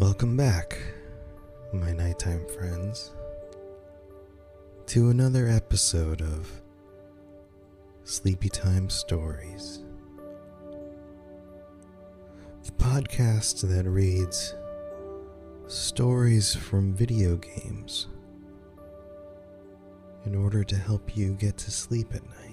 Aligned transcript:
Welcome 0.00 0.34
back, 0.34 0.78
my 1.74 1.92
nighttime 1.92 2.46
friends, 2.46 3.10
to 4.86 5.10
another 5.10 5.46
episode 5.46 6.22
of 6.22 6.50
Sleepy 8.04 8.48
Time 8.48 8.88
Stories, 8.88 9.80
the 12.64 12.72
podcast 12.72 13.68
that 13.68 13.84
reads 13.84 14.54
stories 15.66 16.54
from 16.54 16.94
video 16.94 17.36
games 17.36 18.06
in 20.24 20.34
order 20.34 20.64
to 20.64 20.76
help 20.76 21.14
you 21.14 21.34
get 21.34 21.58
to 21.58 21.70
sleep 21.70 22.14
at 22.14 22.24
night. 22.24 22.49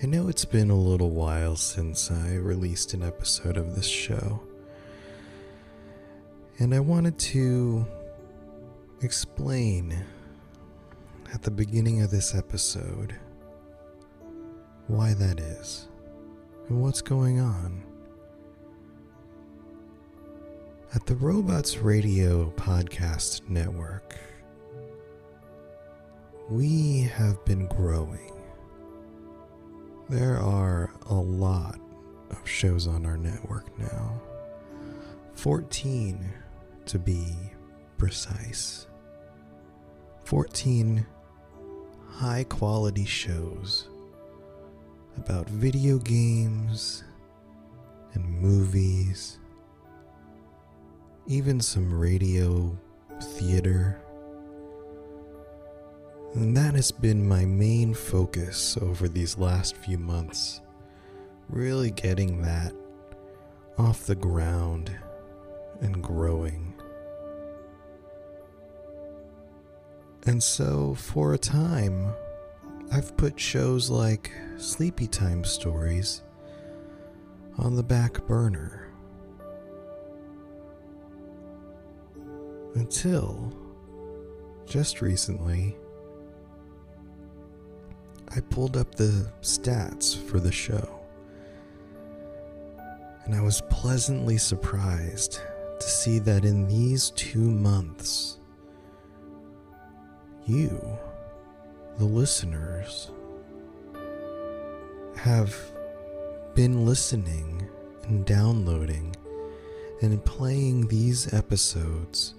I 0.00 0.06
know 0.06 0.28
it's 0.28 0.44
been 0.44 0.70
a 0.70 0.76
little 0.76 1.10
while 1.10 1.56
since 1.56 2.12
I 2.12 2.36
released 2.36 2.94
an 2.94 3.02
episode 3.02 3.56
of 3.56 3.74
this 3.74 3.88
show, 3.88 4.40
and 6.60 6.72
I 6.72 6.78
wanted 6.78 7.18
to 7.18 7.84
explain 9.02 10.04
at 11.34 11.42
the 11.42 11.50
beginning 11.50 12.00
of 12.02 12.12
this 12.12 12.32
episode 12.32 13.12
why 14.86 15.14
that 15.14 15.40
is 15.40 15.88
and 16.68 16.80
what's 16.80 17.00
going 17.00 17.40
on. 17.40 17.82
At 20.94 21.06
the 21.06 21.16
Robots 21.16 21.78
Radio 21.78 22.50
Podcast 22.50 23.48
Network, 23.48 24.14
we 26.48 27.00
have 27.00 27.44
been 27.44 27.66
growing 27.66 28.37
there 30.08 30.38
are 30.38 30.90
a 31.06 31.14
lot 31.14 31.78
of 32.30 32.48
shows 32.48 32.86
on 32.86 33.04
our 33.04 33.16
network 33.16 33.66
now. 33.78 34.20
14 35.34 36.32
to 36.86 36.98
be 36.98 37.26
precise. 37.98 38.86
14 40.24 41.06
high 42.08 42.44
quality 42.44 43.04
shows 43.04 43.88
about 45.16 45.48
video 45.48 45.98
games 45.98 47.04
and 48.14 48.24
movies, 48.40 49.38
even 51.26 51.60
some 51.60 51.92
radio 51.92 52.76
theater 53.20 54.00
and 56.34 56.56
that 56.56 56.74
has 56.74 56.90
been 56.90 57.26
my 57.26 57.44
main 57.44 57.94
focus 57.94 58.76
over 58.80 59.08
these 59.08 59.38
last 59.38 59.76
few 59.76 59.98
months. 59.98 60.60
Really 61.48 61.90
getting 61.90 62.42
that 62.42 62.72
off 63.78 64.06
the 64.06 64.14
ground 64.14 64.94
and 65.80 66.02
growing. 66.02 66.74
And 70.26 70.42
so, 70.42 70.94
for 70.94 71.32
a 71.32 71.38
time, 71.38 72.12
I've 72.92 73.16
put 73.16 73.40
shows 73.40 73.88
like 73.88 74.30
Sleepy 74.58 75.06
Time 75.06 75.44
Stories 75.44 76.22
on 77.56 77.76
the 77.76 77.82
back 77.82 78.26
burner. 78.26 78.92
Until 82.74 83.52
just 84.66 85.00
recently, 85.00 85.76
I 88.34 88.40
pulled 88.40 88.76
up 88.76 88.94
the 88.94 89.26
stats 89.42 90.16
for 90.16 90.38
the 90.38 90.52
show, 90.52 91.00
and 93.24 93.34
I 93.34 93.40
was 93.40 93.62
pleasantly 93.70 94.36
surprised 94.36 95.40
to 95.80 95.88
see 95.88 96.18
that 96.20 96.44
in 96.44 96.68
these 96.68 97.10
two 97.10 97.50
months, 97.50 98.38
you, 100.46 100.80
the 101.98 102.04
listeners, 102.04 103.10
have 105.16 105.56
been 106.54 106.84
listening 106.84 107.68
and 108.04 108.24
downloading 108.24 109.14
and 110.00 110.24
playing 110.24 110.86
these 110.88 111.32
episodes 111.32 112.34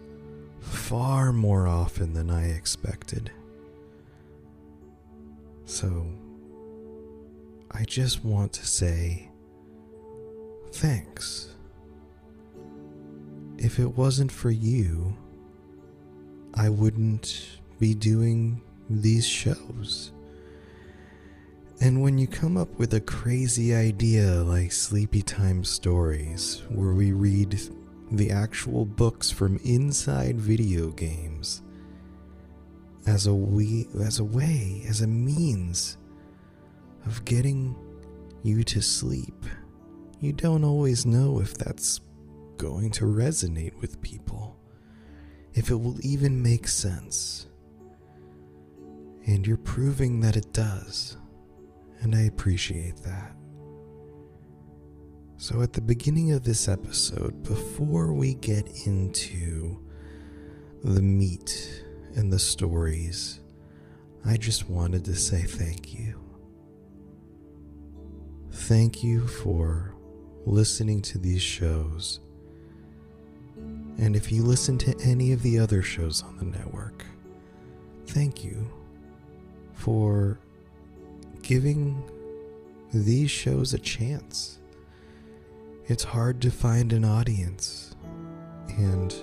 far 0.60 1.34
more 1.34 1.68
often 1.68 2.14
than 2.14 2.30
I 2.30 2.50
expected. 2.52 3.32
So, 5.70 6.04
I 7.70 7.84
just 7.84 8.26
want 8.26 8.54
to 8.54 8.66
say 8.66 9.30
thanks. 10.72 11.54
If 13.60 13.78
it 13.78 13.96
wasn't 13.96 14.32
for 14.32 14.50
you, 14.50 15.16
I 16.56 16.70
wouldn't 16.70 17.60
be 17.78 17.94
doing 17.94 18.64
these 18.90 19.28
shows. 19.28 20.12
And 21.80 22.02
when 22.02 22.18
you 22.18 22.26
come 22.26 22.58
up 22.58 22.80
with 22.80 22.96
a 22.96 23.00
crazy 23.00 23.76
idea 23.76 24.42
like 24.42 24.72
Sleepy 24.72 25.22
Time 25.22 25.64
Stories, 25.64 26.64
where 26.70 26.94
we 26.94 27.12
read 27.12 27.62
the 28.12 28.32
actual 28.32 28.86
books 28.86 29.30
from 29.30 29.60
inside 29.64 30.42
video 30.42 30.88
games, 30.88 31.62
as 33.10 33.26
a 33.26 33.34
we 33.34 33.88
as 34.00 34.20
a 34.20 34.24
way, 34.24 34.84
as 34.88 35.02
a 35.02 35.08
means 35.08 35.98
of 37.08 37.26
getting 37.26 37.76
you 38.44 38.64
to 38.64 38.82
sleep. 38.82 39.46
You 40.20 40.32
don't 40.32 40.64
always 40.64 41.06
know 41.06 41.40
if 41.40 41.56
that's 41.56 42.02
going 42.58 42.92
to 42.92 43.06
resonate 43.06 43.74
with 43.82 44.02
people, 44.02 44.58
if 45.54 45.72
it 45.72 45.76
will 45.76 45.98
even 46.06 46.44
make 46.44 46.68
sense. 46.68 47.48
And 49.26 49.46
you're 49.46 49.58
proving 49.58 50.20
that 50.22 50.38
it 50.38 50.54
does, 50.54 51.18
and 52.02 52.16
I 52.16 52.22
appreciate 52.22 52.98
that. 52.98 53.36
So, 55.38 55.62
at 55.62 55.74
the 55.74 55.82
beginning 55.82 56.34
of 56.34 56.44
this 56.44 56.68
episode, 56.68 57.44
before 57.44 58.14
we 58.14 58.36
get 58.36 58.68
into 58.86 59.80
the 60.84 61.02
meat 61.02 61.86
and 62.20 62.34
the 62.34 62.38
stories, 62.38 63.40
I 64.26 64.36
just 64.36 64.70
wanted 64.70 65.06
to 65.06 65.16
say 65.16 65.42
thank 65.42 65.94
you. 65.94 66.20
Thank 68.52 69.02
you 69.02 69.26
for 69.26 69.96
listening 70.46 71.02
to 71.04 71.18
these 71.18 71.42
shows. 71.42 72.20
And 73.98 74.18
if 74.18 74.34
you 74.34 74.44
listen 74.44 74.78
to 74.80 75.00
any 75.02 75.32
of 75.32 75.42
the 75.44 75.60
other 75.60 75.82
shows 75.82 76.22
on 76.22 76.38
the 76.38 76.44
network, 76.44 77.06
thank 78.08 78.44
you 78.44 78.70
for 79.74 80.42
giving 81.42 82.04
these 82.94 83.32
shows 83.32 83.74
a 83.74 83.80
chance. 83.80 84.60
It's 85.88 86.04
hard 86.04 86.42
to 86.42 86.52
find 86.52 86.92
an 86.92 87.06
audience, 87.06 87.96
and 88.68 89.16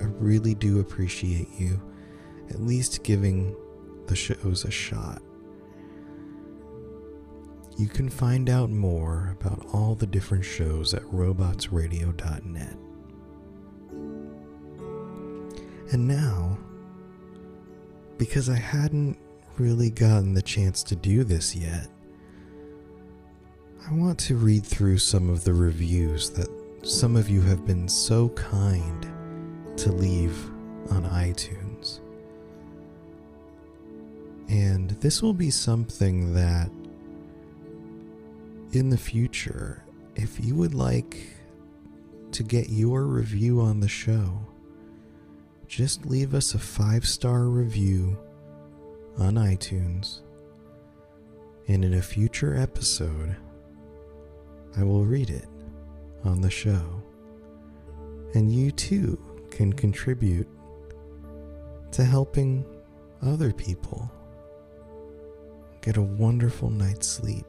I 0.00 0.06
really 0.18 0.56
do 0.56 0.80
appreciate 0.80 1.48
you 1.56 1.80
at 2.50 2.60
least 2.60 3.02
giving 3.04 3.56
the 4.06 4.16
shows 4.16 4.64
a 4.64 4.70
shot. 4.70 5.22
You 7.78 7.88
can 7.88 8.10
find 8.10 8.50
out 8.50 8.68
more 8.68 9.36
about 9.40 9.64
all 9.72 9.94
the 9.94 10.06
different 10.06 10.44
shows 10.44 10.92
at 10.92 11.02
robotsradio.net. 11.04 12.76
And 15.92 16.06
now, 16.06 16.58
because 18.18 18.50
I 18.50 18.56
hadn't 18.56 19.18
really 19.56 19.90
gotten 19.90 20.34
the 20.34 20.42
chance 20.42 20.82
to 20.84 20.96
do 20.96 21.24
this 21.24 21.56
yet, 21.56 21.88
I 23.88 23.94
want 23.94 24.18
to 24.20 24.36
read 24.36 24.64
through 24.64 24.98
some 24.98 25.30
of 25.30 25.44
the 25.44 25.54
reviews 25.54 26.30
that 26.30 26.48
some 26.82 27.16
of 27.16 27.28
you 27.30 27.40
have 27.40 27.66
been 27.66 27.88
so 27.88 28.28
kind 28.30 29.10
to 29.78 29.90
leave 29.90 30.36
on 30.90 31.04
iTunes. 31.04 31.69
And 34.50 34.90
this 35.00 35.22
will 35.22 35.32
be 35.32 35.48
something 35.48 36.34
that 36.34 36.68
in 38.72 38.90
the 38.90 38.98
future, 38.98 39.84
if 40.16 40.44
you 40.44 40.56
would 40.56 40.74
like 40.74 41.24
to 42.32 42.42
get 42.42 42.68
your 42.68 43.04
review 43.04 43.60
on 43.60 43.78
the 43.78 43.88
show, 43.88 44.44
just 45.68 46.04
leave 46.04 46.34
us 46.34 46.54
a 46.54 46.58
five 46.58 47.06
star 47.06 47.44
review 47.44 48.18
on 49.18 49.34
iTunes. 49.34 50.22
And 51.68 51.84
in 51.84 51.94
a 51.94 52.02
future 52.02 52.56
episode, 52.56 53.36
I 54.76 54.82
will 54.82 55.04
read 55.04 55.30
it 55.30 55.48
on 56.24 56.40
the 56.40 56.50
show. 56.50 57.00
And 58.34 58.52
you 58.52 58.72
too 58.72 59.16
can 59.52 59.72
contribute 59.72 60.48
to 61.92 62.04
helping 62.04 62.64
other 63.22 63.52
people 63.52 64.10
get 65.80 65.96
a 65.96 66.02
wonderful 66.02 66.70
night's 66.70 67.06
sleep. 67.06 67.46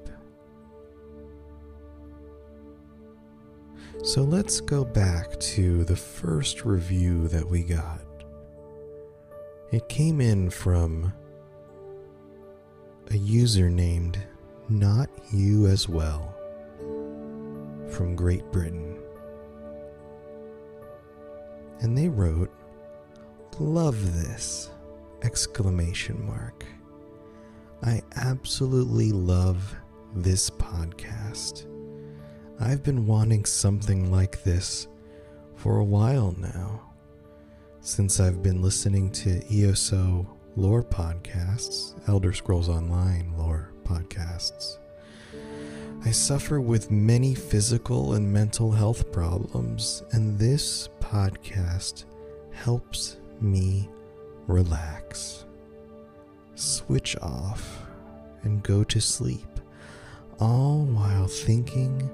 So 4.03 4.23
let's 4.23 4.61
go 4.61 4.83
back 4.83 5.39
to 5.39 5.83
the 5.83 5.95
first 5.95 6.65
review 6.65 7.27
that 7.27 7.47
we 7.47 7.63
got. 7.63 8.01
It 9.71 9.87
came 9.89 10.19
in 10.19 10.49
from 10.49 11.13
a 13.09 13.17
user 13.17 13.69
named 13.69 14.17
Not 14.69 15.09
You 15.31 15.67
As 15.67 15.87
Well 15.87 16.33
from 17.89 18.15
Great 18.15 18.49
Britain. 18.51 18.97
And 21.81 21.97
they 21.97 22.09
wrote, 22.09 22.51
Love 23.59 24.19
this! 24.19 24.71
Exclamation 25.21 26.25
mark. 26.25 26.65
I 27.83 28.03
absolutely 28.15 29.11
love 29.11 29.75
this 30.15 30.51
podcast. 30.51 31.65
I've 32.59 32.83
been 32.83 33.07
wanting 33.07 33.45
something 33.45 34.11
like 34.11 34.43
this 34.43 34.87
for 35.55 35.79
a 35.79 35.83
while 35.83 36.35
now, 36.37 36.93
since 37.79 38.19
I've 38.19 38.43
been 38.43 38.61
listening 38.61 39.09
to 39.11 39.41
ESO 39.51 40.27
lore 40.55 40.83
podcasts, 40.83 41.95
Elder 42.07 42.33
Scrolls 42.33 42.69
Online 42.69 43.33
lore 43.35 43.71
podcasts. 43.83 44.77
I 46.05 46.11
suffer 46.11 46.61
with 46.61 46.91
many 46.91 47.33
physical 47.33 48.13
and 48.13 48.31
mental 48.31 48.71
health 48.71 49.11
problems, 49.11 50.03
and 50.11 50.37
this 50.37 50.89
podcast 50.99 52.05
helps 52.51 53.17
me 53.39 53.89
relax, 54.45 55.45
switch 56.55 57.17
off, 57.17 57.85
and 58.43 58.63
go 58.63 58.83
to 58.83 58.99
sleep, 58.99 59.59
all 60.39 60.83
while 60.85 61.27
thinking 61.27 62.09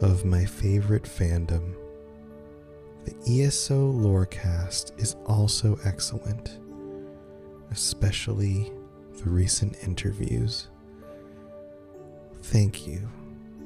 of 0.00 0.24
my 0.24 0.44
favorite 0.44 1.04
fandom. 1.04 1.74
The 3.04 3.42
ESO 3.42 3.92
Lorecast 3.92 4.98
is 5.00 5.16
also 5.26 5.78
excellent, 5.84 6.58
especially 7.70 8.72
the 9.18 9.28
recent 9.30 9.76
interviews. 9.82 10.68
Thank 12.42 12.86
you, 12.86 13.08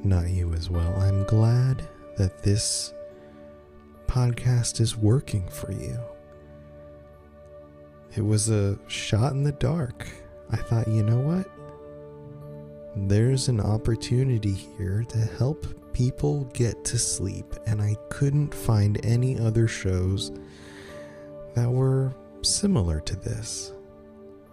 not 0.02 0.28
you 0.28 0.52
as 0.54 0.69
well. 0.70 0.94
I'm 1.00 1.25
glad 1.25 1.88
that 2.16 2.43
this 2.43 2.93
podcast 4.06 4.81
is 4.81 4.96
working 4.96 5.46
for 5.48 5.72
you. 5.72 5.98
It 8.16 8.24
was 8.24 8.48
a 8.48 8.78
shot 8.88 9.32
in 9.32 9.42
the 9.42 9.52
dark. 9.52 10.06
I 10.50 10.56
thought, 10.56 10.88
you 10.88 11.02
know 11.02 11.20
what? 11.20 11.46
There's 12.96 13.48
an 13.48 13.60
opportunity 13.60 14.52
here 14.52 15.04
to 15.10 15.18
help 15.18 15.66
people 15.92 16.44
get 16.54 16.82
to 16.86 16.98
sleep, 16.98 17.54
and 17.66 17.82
I 17.82 17.96
couldn't 18.08 18.54
find 18.54 19.04
any 19.04 19.38
other 19.38 19.68
shows 19.68 20.32
that 21.54 21.70
were 21.70 22.14
similar 22.40 23.00
to 23.00 23.16
this. 23.16 23.72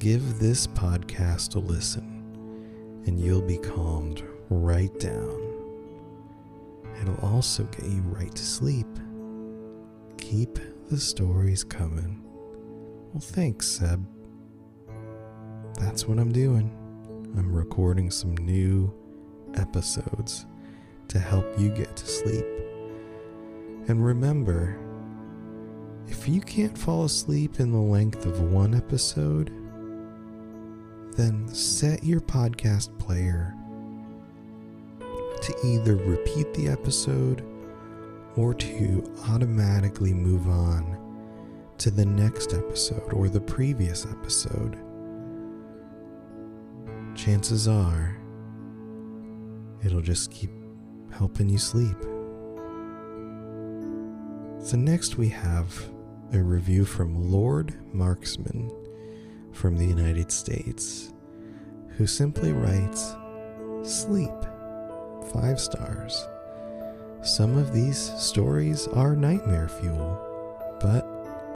give 0.00 0.40
this 0.40 0.66
podcast 0.66 1.54
a 1.54 1.60
listen 1.60 3.02
and 3.06 3.20
you'll 3.20 3.40
be 3.40 3.56
calmed 3.56 4.24
right 4.50 4.98
down. 4.98 5.38
It'll 7.00 7.24
also 7.24 7.62
get 7.64 7.84
you 7.84 8.00
right 8.00 8.34
to 8.34 8.44
sleep. 8.44 8.88
Keep 10.18 10.58
the 10.90 10.98
stories 10.98 11.62
coming. 11.62 12.20
Well, 13.12 13.20
thanks, 13.20 13.68
Seb. 13.68 14.04
That's 15.78 16.08
what 16.08 16.18
I'm 16.18 16.32
doing. 16.32 16.76
I'm 17.38 17.54
recording 17.54 18.10
some 18.10 18.36
new 18.36 18.92
episodes 19.58 20.46
to 21.08 21.18
help 21.18 21.46
you 21.58 21.68
get 21.70 21.94
to 21.96 22.06
sleep. 22.06 22.44
And 23.88 24.04
remember, 24.04 24.78
if 26.08 26.28
you 26.28 26.40
can't 26.40 26.76
fall 26.76 27.04
asleep 27.04 27.60
in 27.60 27.72
the 27.72 27.78
length 27.78 28.26
of 28.26 28.40
one 28.40 28.74
episode, 28.74 29.48
then 31.16 31.46
set 31.48 32.04
your 32.04 32.20
podcast 32.20 32.96
player 32.98 33.54
to 35.42 35.56
either 35.64 35.96
repeat 35.96 36.54
the 36.54 36.68
episode 36.68 37.44
or 38.36 38.54
to 38.54 39.12
automatically 39.28 40.14
move 40.14 40.46
on 40.48 40.98
to 41.78 41.90
the 41.90 42.06
next 42.06 42.54
episode 42.54 43.12
or 43.12 43.28
the 43.28 43.40
previous 43.40 44.06
episode. 44.06 44.78
Chances 47.14 47.66
are 47.66 48.16
it'll 49.84 50.00
just 50.00 50.30
keep 50.30 50.50
helping 51.12 51.48
you 51.48 51.58
sleep. 51.58 51.96
So, 54.62 54.76
next 54.76 55.16
we 55.18 55.28
have 55.28 55.74
a 56.32 56.42
review 56.42 56.84
from 56.84 57.30
Lord 57.30 57.74
Marksman 57.92 58.70
from 59.52 59.76
the 59.76 59.84
United 59.84 60.30
States, 60.30 61.12
who 61.96 62.06
simply 62.06 62.52
writes, 62.52 63.14
Sleep, 63.82 64.30
five 65.32 65.60
stars. 65.60 66.26
Some 67.22 67.56
of 67.56 67.72
these 67.72 67.98
stories 68.18 68.88
are 68.88 69.14
nightmare 69.14 69.68
fuel, 69.68 70.18
but 70.80 71.04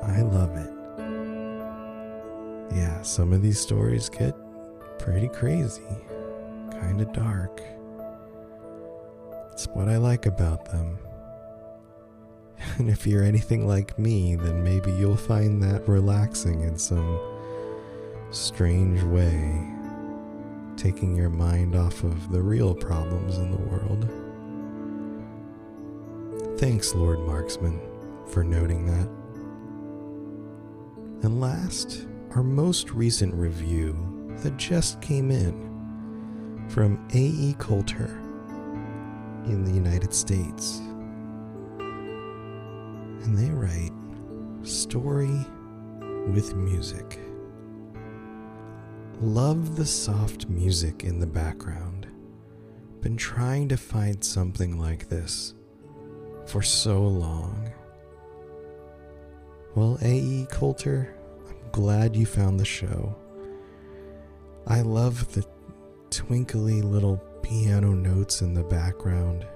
I 0.03 0.23
love 0.23 0.57
it. 0.57 0.73
Yeah, 2.77 3.01
some 3.03 3.33
of 3.33 3.43
these 3.43 3.61
stories 3.61 4.09
get 4.09 4.35
pretty 4.99 5.29
crazy, 5.29 5.83
kind 6.73 7.01
of 7.01 7.13
dark. 7.13 7.63
It's 9.57 9.67
what 9.69 9.89
I 9.89 9.97
like 9.97 10.27
about 10.27 10.67
them. 10.67 10.99
And 12.79 12.91
if 12.91 13.07
you're 13.07 13.23
anything 13.23 13.67
like 13.67 13.99
me, 13.99 14.35
then 14.37 14.63
maybe 14.63 14.93
you'll 14.93 15.17
find 15.17 15.63
that 15.63 15.89
relaxing 15.89 16.61
in 16.61 16.77
some 16.77 17.19
strange 18.31 19.03
way, 19.05 19.67
taking 20.77 21.17
your 21.17 21.31
mind 21.31 21.75
off 21.75 22.05
of 22.05 22.31
the 22.31 22.43
real 22.43 22.75
problems 22.75 23.39
in 23.39 23.51
the 23.51 23.57
world. 23.57 24.07
Thanks, 26.61 26.95
Lord 26.95 27.21
Marksman, 27.21 27.81
for 28.27 28.45
noting 28.45 28.85
that. 28.85 29.09
And 31.25 31.41
last, 31.41 32.07
our 32.35 32.43
most 32.43 32.91
recent 32.91 33.33
review 33.33 33.97
that 34.41 34.59
just 34.59 35.01
came 35.01 35.31
in 35.31 36.67
from 36.69 37.03
A.E. 37.15 37.57
Coulter 37.59 38.21
in 39.47 39.65
the 39.65 39.73
United 39.73 40.13
States. 40.13 40.79
And 41.79 43.37
they 43.37 43.51
write 43.51 43.93
Story 44.63 45.47
with 46.29 46.55
Music. 46.55 47.21
Love 49.21 49.77
the 49.77 49.87
soft 49.87 50.49
music 50.49 51.05
in 51.05 51.21
the 51.21 51.27
background. 51.27 52.07
Been 53.01 53.17
trying 53.17 53.69
to 53.69 53.77
find 53.77 54.23
something 54.23 54.79
like 54.79 55.09
this 55.09 55.55
for 56.45 56.63
so 56.63 57.01
long. 57.01 57.73
Well, 59.75 59.99
A.E. 60.03 60.47
Coulter, 60.51 61.15
I'm 61.49 61.71
glad 61.71 62.17
you 62.17 62.27
found 62.27 62.59
the 62.59 62.65
show. 62.65 63.17
I 64.67 64.81
love 64.81 65.33
the 65.35 65.47
twinkly 66.11 66.83
little 66.83 67.23
piano 67.47 67.93
notes 67.93 68.43
in 68.43 68.55
the 68.55 68.65
background. 68.65 69.47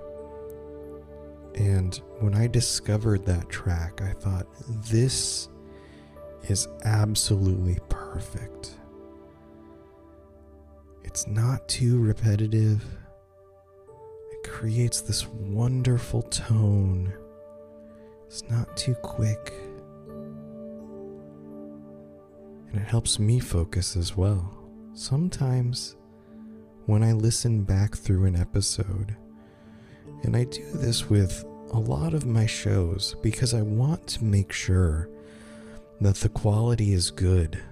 And 1.57 2.01
when 2.21 2.37
I 2.37 2.47
discovered 2.47 3.27
that 3.27 3.49
track, 3.49 4.01
I 4.01 4.13
thought, 4.13 4.47
this 4.89 5.49
is 6.45 6.69
absolutely 6.85 7.79
perfect. 7.89 8.79
It's 11.03 11.27
not 11.27 11.67
too 11.67 11.99
repetitive. 11.99 12.85
It 14.31 14.49
creates 14.49 15.01
this 15.01 15.27
wonderful 15.27 16.23
tone. 16.23 17.13
It's 18.27 18.49
not 18.49 18.77
too 18.77 18.95
quick. 18.95 19.53
And 22.69 22.81
it 22.81 22.87
helps 22.87 23.19
me 23.19 23.41
focus 23.41 23.97
as 23.97 24.17
well. 24.17 24.49
Sometimes 24.95 25.97
when 26.91 27.05
I 27.05 27.13
listen 27.13 27.63
back 27.63 27.95
through 27.95 28.25
an 28.25 28.35
episode, 28.35 29.15
and 30.25 30.37
I 30.37 30.43
do 30.43 30.69
this 30.73 31.09
with 31.09 31.45
a 31.71 31.79
lot 31.79 32.15
of 32.15 32.27
my 32.27 32.47
shows 32.47 33.15
because 33.23 33.55
I 33.55 33.63
want 33.63 34.09
to 34.09 34.25
make 34.25 34.51
sure 34.51 35.09
that 36.01 36.17
the 36.17 36.29
quality 36.29 36.93
is 36.93 37.13
good, 37.13 37.63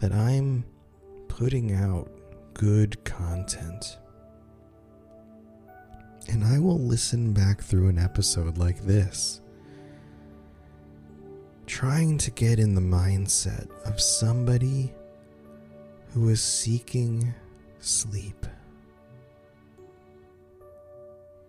that 0.00 0.10
I'm 0.10 0.64
putting 1.28 1.72
out 1.72 2.10
good 2.52 3.04
content. 3.04 3.98
And 6.28 6.42
I 6.42 6.58
will 6.58 6.80
listen 6.80 7.32
back 7.32 7.60
through 7.60 7.90
an 7.90 7.98
episode 8.00 8.58
like 8.58 8.80
this, 8.80 9.40
trying 11.66 12.18
to 12.18 12.32
get 12.32 12.58
in 12.58 12.74
the 12.74 12.80
mindset 12.80 13.68
of 13.86 14.00
somebody 14.00 14.92
who 16.12 16.28
is 16.28 16.42
seeking 16.42 17.32
sleep. 17.84 18.46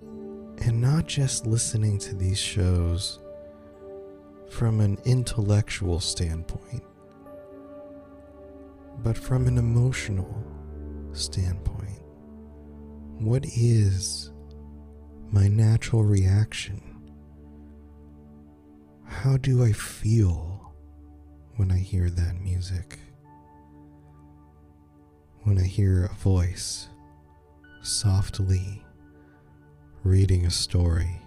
And 0.01 0.82
not 0.82 1.08
just 1.08 1.46
listening 1.46 1.98
to 2.00 2.15
these 2.15 2.39
shows 2.39 3.20
from 4.50 4.80
an 4.80 4.98
intellectual 5.06 6.00
standpoint, 6.00 6.84
but 9.04 9.18
from 9.18 9.48
an 9.48 9.58
emotional 9.58 10.44
standpoint. 11.13 12.01
What 13.20 13.46
is 13.46 14.32
my 15.32 15.48
natural 15.48 16.04
reaction? 16.04 16.82
How 19.06 19.38
do 19.38 19.63
I 19.63 19.72
feel 19.72 20.74
when 21.56 21.72
I 21.72 21.77
hear 21.77 22.10
that 22.10 22.36
music? 22.42 23.00
When 25.46 25.60
I 25.60 25.64
hear 25.64 26.06
a 26.06 26.16
voice 26.16 26.88
softly 27.84 28.84
reading 30.04 30.48
a 30.48 30.50
story. 30.50 31.22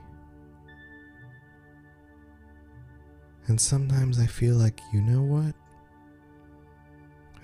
And 3.46 3.60
sometimes 3.60 4.18
I 4.18 4.26
feel 4.26 4.56
like, 4.56 4.80
you 4.92 5.02
know 5.02 5.22
what? 5.22 5.54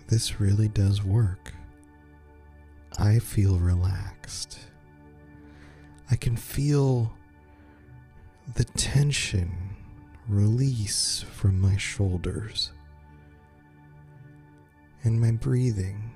This 0.09 0.41
really 0.41 0.67
does 0.67 1.05
work. 1.05 1.55
I 2.99 3.21
feel 3.21 3.57
relaxed. 3.61 4.59
I 6.11 6.17
can 6.17 6.37
feel 6.37 7.13
the 8.55 8.65
tension 8.65 9.77
release 10.29 11.25
from 11.35 11.61
my 11.61 11.77
shoulders. 11.77 12.73
And 15.05 15.21
my 15.21 15.31
breathing 15.31 16.11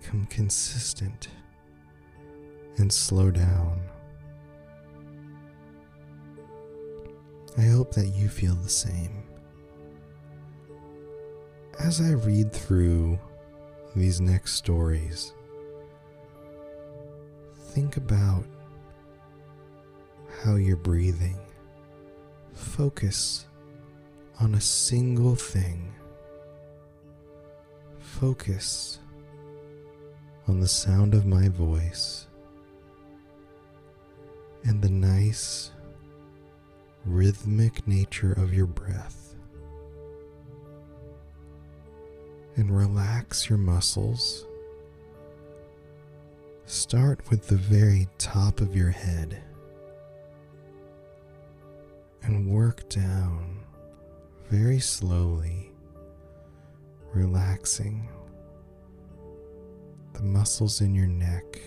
become 0.00 0.26
consistent 0.26 1.28
and 2.78 2.92
slow 2.92 3.30
down. 3.30 3.80
I 7.58 7.62
hope 7.62 7.92
that 7.94 8.08
you 8.08 8.28
feel 8.28 8.54
the 8.54 8.68
same. 8.68 9.24
As 11.78 12.00
I 12.00 12.12
read 12.12 12.52
through 12.52 13.18
these 13.94 14.20
next 14.20 14.54
stories, 14.54 15.34
think 17.72 17.96
about 17.96 18.44
how 20.42 20.54
you're 20.56 20.76
breathing. 20.76 21.38
Focus 22.54 23.46
on 24.40 24.54
a 24.54 24.60
single 24.60 25.34
thing. 25.34 25.92
Focus 27.98 28.98
on 30.48 30.60
the 30.60 30.68
sound 30.68 31.14
of 31.14 31.26
my 31.26 31.48
voice 31.48 32.26
and 34.64 34.82
the 34.82 34.90
nice 34.90 35.70
rhythmic 37.04 37.86
nature 37.86 38.32
of 38.32 38.54
your 38.54 38.66
breath. 38.66 39.34
And 42.56 42.76
relax 42.76 43.48
your 43.48 43.58
muscles. 43.58 44.46
Start 46.66 47.30
with 47.30 47.48
the 47.48 47.56
very 47.56 48.08
top 48.18 48.60
of 48.60 48.76
your 48.76 48.90
head 48.90 49.42
and 52.22 52.46
work 52.46 52.88
down 52.88 53.60
very 54.48 54.78
slowly, 54.78 55.72
relaxing 57.14 58.08
the 60.14 60.22
muscles 60.22 60.80
in 60.80 60.94
your 60.94 61.06
neck 61.06 61.60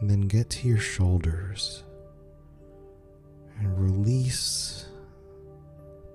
and 0.00 0.10
then 0.10 0.22
get 0.22 0.50
to 0.50 0.68
your 0.68 0.78
shoulders 0.78 1.82
and 3.58 3.78
release 3.78 4.88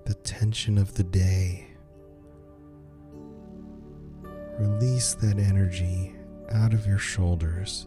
the 0.04 0.14
tension 0.14 0.78
of 0.78 0.94
the 0.94 1.02
day. 1.02 1.66
Release 4.58 5.14
that 5.14 5.38
energy 5.38 6.14
out 6.52 6.74
of 6.74 6.86
your 6.86 6.98
shoulders 6.98 7.86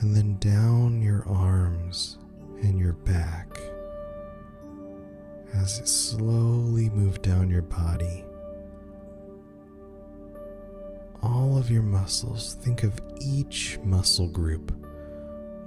and 0.00 0.14
then 0.14 0.36
down 0.38 1.02
your 1.02 1.26
arms 1.28 2.18
and 2.60 2.78
your 2.78 2.92
back 2.92 3.58
as 5.54 5.78
it 5.78 5.88
slowly 5.88 6.90
moves 6.90 7.18
down 7.18 7.50
your 7.50 7.62
body 7.62 8.24
all 11.38 11.56
of 11.56 11.70
your 11.70 11.82
muscles. 11.82 12.54
Think 12.62 12.82
of 12.82 13.00
each 13.20 13.78
muscle 13.84 14.26
group 14.26 14.72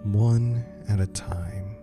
one 0.03 0.65
at 0.89 0.99
a 0.99 1.07
time. 1.07 1.77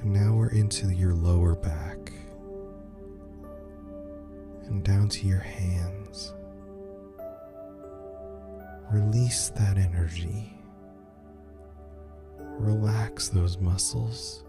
And 0.00 0.12
now 0.12 0.34
we're 0.34 0.50
into 0.50 0.92
your 0.92 1.14
lower 1.14 1.56
back 1.56 2.12
and 4.66 4.84
down 4.84 5.08
to 5.08 5.26
your 5.26 5.40
hands. 5.40 6.32
Release 8.92 9.48
that 9.50 9.78
energy. 9.78 10.52
Relax 12.38 13.30
those 13.30 13.58
muscles. 13.58 14.44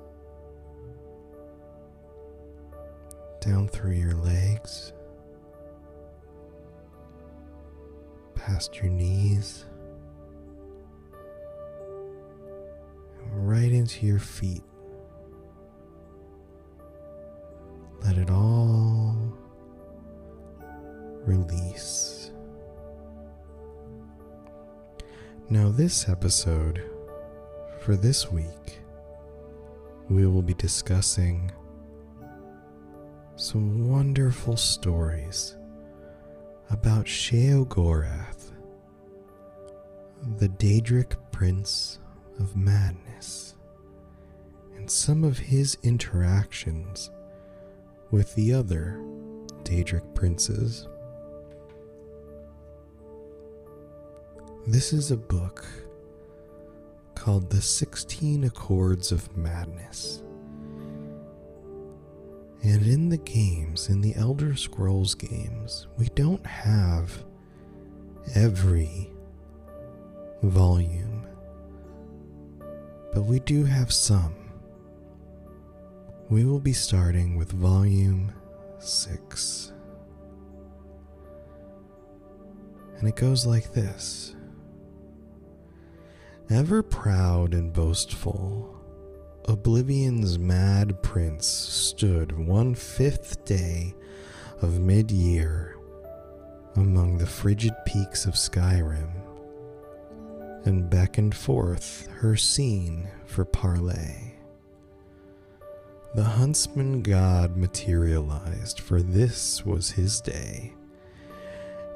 Down 3.42 3.68
through 3.68 3.94
your 3.94 4.14
legs 4.14 4.94
past 8.46 8.76
your 8.76 8.92
knees, 8.92 9.64
right 13.32 13.72
into 13.72 14.06
your 14.06 14.20
feet. 14.20 14.64
Let 18.04 18.18
it 18.18 18.30
all 18.30 19.18
release. 21.26 22.32
Now, 25.50 25.70
this 25.70 26.10
episode 26.10 26.84
for 27.80 27.96
this 27.96 28.30
week, 28.30 28.80
we 30.10 30.28
will 30.28 30.42
be 30.42 30.54
discussing 30.56 31.50
some 33.38 33.88
wonderful 33.88 34.58
stories 34.58 35.56
about 36.74 37.06
Sheogorath, 37.06 38.52
the 40.38 40.50
Daedric 40.50 41.16
Prince 41.32 42.00
of 42.40 42.58
Madness, 42.58 43.54
and 44.76 44.90
some 44.90 45.24
of 45.24 45.38
his 45.38 45.78
interactions 45.84 47.12
with 48.10 48.34
the 48.34 48.52
other 48.52 49.00
Daedric 49.64 50.16
princes. 50.16 50.88
This 54.66 54.94
is 54.94 55.12
a 55.12 55.18
book 55.18 55.68
called 57.14 57.52
The 57.52 57.62
Sixteen 57.62 58.46
Accords 58.46 59.12
of 59.12 59.38
Madness. 59.38 60.24
And 62.64 62.88
in 62.88 63.10
the 63.10 63.18
games, 63.18 63.90
in 63.90 64.00
the 64.00 64.16
Elder 64.16 64.56
Scrolls 64.56 65.16
games, 65.16 65.88
we 65.98 66.08
don't 66.16 66.46
have 66.46 67.26
every 68.36 69.12
volume, 70.42 71.28
but 73.14 73.24
we 73.24 73.40
do 73.40 73.66
have 73.66 73.92
some. 73.92 74.34
We 76.30 76.46
will 76.46 76.62
be 76.62 76.72
starting 76.72 77.36
with 77.36 77.52
volume 77.52 78.32
6. 78.80 79.74
And 82.98 83.10
it 83.10 83.18
goes 83.18 83.46
like 83.46 83.74
this 83.74 84.36
Ever 86.50 86.82
proud 86.82 87.54
and 87.54 87.74
boastful, 87.74 88.73
Oblivion's 89.46 90.40
mad 90.40 91.02
prince 91.02 91.46
stood 91.46 92.32
one 92.32 92.74
fifth 92.74 93.44
day 93.44 93.94
of 94.62 94.80
mid 94.80 95.12
year 95.12 95.76
among 96.78 97.18
the 97.18 97.28
frigid 97.28 97.74
peaks 97.86 98.26
of 98.26 98.36
Skyrim 98.36 99.12
and 100.64 100.90
beckoned 100.90 101.36
forth 101.36 102.08
Hircine 102.22 103.10
for 103.26 103.44
parley. 103.44 104.34
The 106.16 106.24
huntsman 106.24 107.02
god 107.02 107.58
materialized, 107.58 108.80
for 108.80 109.02
this 109.02 109.66
was 109.66 109.92
his 109.92 110.22
day, 110.22 110.74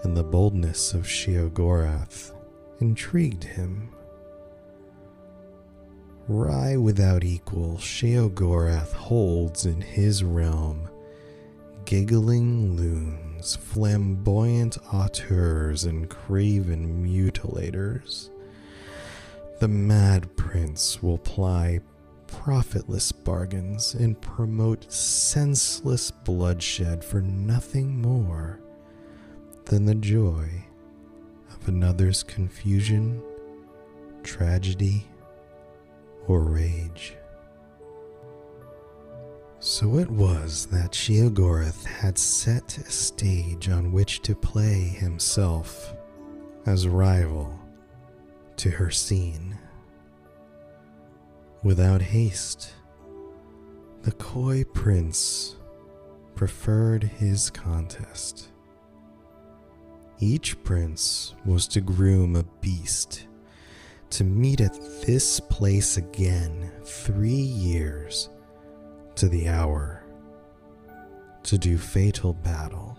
and 0.04 0.18
the 0.18 0.24
boldness 0.24 0.94
of 0.94 1.04
Sheogorath 1.04 2.34
intrigued 2.80 3.46
him. 3.46 3.90
Wry 6.28 6.76
without 6.76 7.24
equal, 7.24 7.78
Sheogorath 7.78 8.92
holds 8.92 9.66
in 9.66 9.80
his 9.80 10.24
realm 10.24 10.90
giggling 11.86 12.76
loons, 12.76 13.56
flamboyant 13.56 14.78
auteurs, 14.92 15.86
and 15.86 16.10
craven 16.10 17.02
mutilators. 17.02 18.30
The 19.62 19.70
mad 19.70 20.36
prince 20.36 21.02
will 21.02 21.18
ply 21.18 21.80
profitless 22.28 23.14
bargains 23.14 23.94
and 23.94 24.20
promote 24.20 24.92
senseless 24.92 26.12
bloodshed 26.12 27.06
for 27.06 27.22
nothing 27.22 28.02
more 28.02 28.60
than 29.64 29.86
the 29.86 29.96
joy 29.96 30.66
of 31.54 31.70
another's 31.70 32.22
confusion, 32.22 33.24
tragedy, 34.24 35.08
or 36.28 36.42
rage. 36.42 37.16
So 39.60 39.98
it 39.98 40.10
was 40.10 40.68
that 40.68 40.92
Sheogorath 40.92 41.84
had 41.86 42.18
set 42.18 42.78
a 42.78 42.90
stage 42.92 43.70
on 43.70 43.92
which 43.92 44.22
to 44.22 44.36
play 44.36 44.82
himself 44.82 45.94
as 46.66 46.88
rival 46.88 47.58
to 48.58 48.70
Hircine. 48.70 49.58
Without 51.64 52.02
haste, 52.02 52.74
the 54.04 54.12
coy 54.14 54.64
prince 54.74 55.56
preferred 56.36 57.04
his 57.04 57.50
contest. 57.50 58.50
Each 60.20 60.62
prince 60.64 61.36
was 61.46 61.68
to 61.70 61.82
groom 61.82 62.36
a 62.36 62.44
beast 62.62 63.27
to 64.10 64.24
meet 64.24 64.62
at 64.62 64.74
this 65.06 65.40
place 65.40 65.98
again 65.98 66.72
three 66.84 67.30
years 67.32 68.30
to 69.16 69.28
the 69.28 69.50
hour 69.50 70.04
to 71.44 71.58
do 71.58 71.78
fatal 71.78 72.34
battle. 72.34 72.98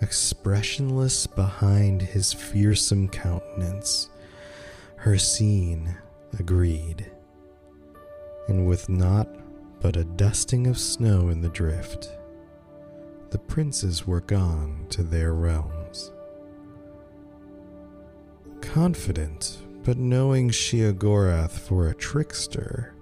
Expressionless 0.00 1.26
behind 1.26 2.00
his 2.00 2.32
fearsome 2.32 3.08
countenance, 3.08 4.08
Hircine 5.02 5.96
agreed, 6.38 7.10
and 8.48 8.66
with 8.66 8.88
naught 8.88 9.28
but 9.80 9.96
a 9.96 10.04
dusting 10.04 10.66
of 10.66 10.78
snow 10.78 11.28
in 11.30 11.40
the 11.40 11.48
drift, 11.48 12.10
the 13.30 13.38
princes 13.38 14.06
were 14.06 14.20
gone 14.20 14.86
to 14.90 15.02
their 15.02 15.32
realms. 15.34 15.79
Confident, 18.60 19.58
but 19.82 19.98
knowing 19.98 20.50
Sheogorath 20.50 21.58
for 21.58 21.88
a 21.88 21.94
trickster, 21.94 22.94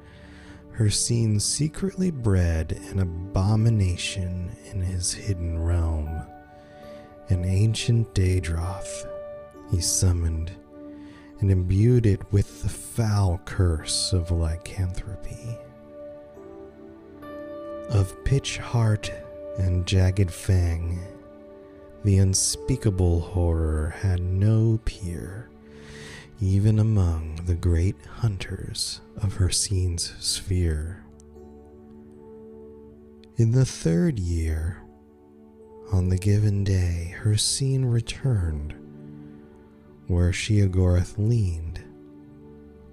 her 0.73 0.87
Hircine 0.87 1.41
secretly 1.41 2.11
bred 2.11 2.73
an 2.91 3.01
abomination 3.01 4.57
in 4.71 4.81
his 4.81 5.13
hidden 5.13 5.59
realm. 5.59 6.23
An 7.29 7.45
ancient 7.45 8.15
Daedroth 8.15 9.07
he 9.71 9.81
summoned 9.81 10.53
and 11.41 11.51
imbued 11.51 12.07
it 12.07 12.33
with 12.33 12.63
the 12.63 12.69
foul 12.69 13.41
curse 13.45 14.13
of 14.13 14.31
lycanthropy. 14.31 15.59
Of 17.91 18.25
pitch 18.25 18.59
heart 18.59 19.13
and 19.59 19.87
jagged 19.87 20.31
fang, 20.31 21.01
the 22.05 22.19
unspeakable 22.19 23.21
horror 23.21 23.95
had 24.01 24.21
no 24.21 24.79
peer, 24.85 25.51
even 26.41 26.79
among 26.79 27.41
the 27.47 27.55
great 27.55 27.97
hunters 28.21 29.01
of 29.17 29.35
Hircine's 29.35 30.15
sphere. 30.19 31.05
In 33.37 33.53
the 33.53 33.65
third 33.65 34.19
year, 34.19 34.83
on 35.93 36.09
the 36.09 36.19
given 36.19 36.65
day, 36.65 37.15
Hircine 37.23 37.91
returned, 37.91 38.75
where 40.07 40.31
Sheogorath 40.31 41.17
leaned, 41.19 41.83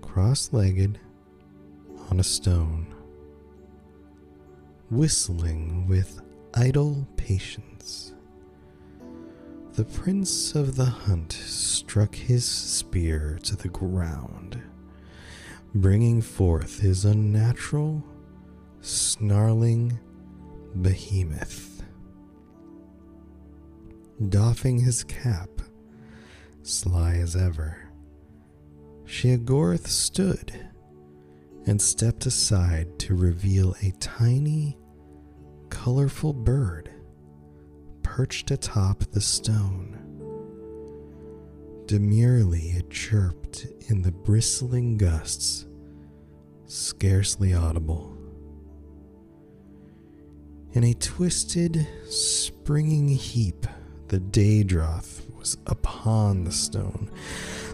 cross 0.02 0.54
legged, 0.54 1.00
on 2.10 2.20
a 2.20 2.24
stone, 2.24 2.94
whistling 4.90 5.88
with 5.88 6.22
idle 6.54 7.08
patience. 7.18 7.75
The 9.76 9.84
prince 9.84 10.56
of 10.56 10.78
the 10.78 10.86
hunt 10.86 11.34
struck 11.34 12.16
his 12.16 12.46
spear 12.46 13.38
to 13.44 13.58
the 13.58 13.68
ground, 13.68 14.62
bringing 15.74 16.22
forth 16.22 16.80
his 16.80 17.04
unnatural, 17.04 18.02
snarling 18.80 20.00
behemoth. 20.76 21.84
Doffing 24.30 24.80
his 24.80 25.04
cap, 25.04 25.50
sly 26.64 27.16
as 27.16 27.36
ever, 27.36 27.78
Sheogorath 29.04 29.88
stood 29.88 30.58
and 31.66 31.82
stepped 31.82 32.26
aside 32.26 32.98
to 33.00 33.14
reveal 33.14 33.76
a 33.82 33.92
tiny, 34.00 34.78
colorful 35.70 36.32
bird 36.32 36.95
perched 38.16 38.50
atop 38.50 39.00
the 39.12 39.20
stone. 39.20 40.00
Demurely 41.86 42.70
it 42.70 42.90
chirped 42.90 43.68
in 43.90 44.04
the 44.04 44.12
bristling 44.14 44.98
gusts, 44.98 45.66
scarcely 46.66 47.54
audible. 47.54 48.18
In 50.72 50.86
a 50.86 50.94
twisted, 50.94 51.86
springing 52.08 53.10
heap, 53.10 53.68
the 54.08 54.22
Daedroth 54.22 55.30
was 55.38 55.58
upon 55.68 56.46
the 56.46 56.54
stone, 56.54 57.12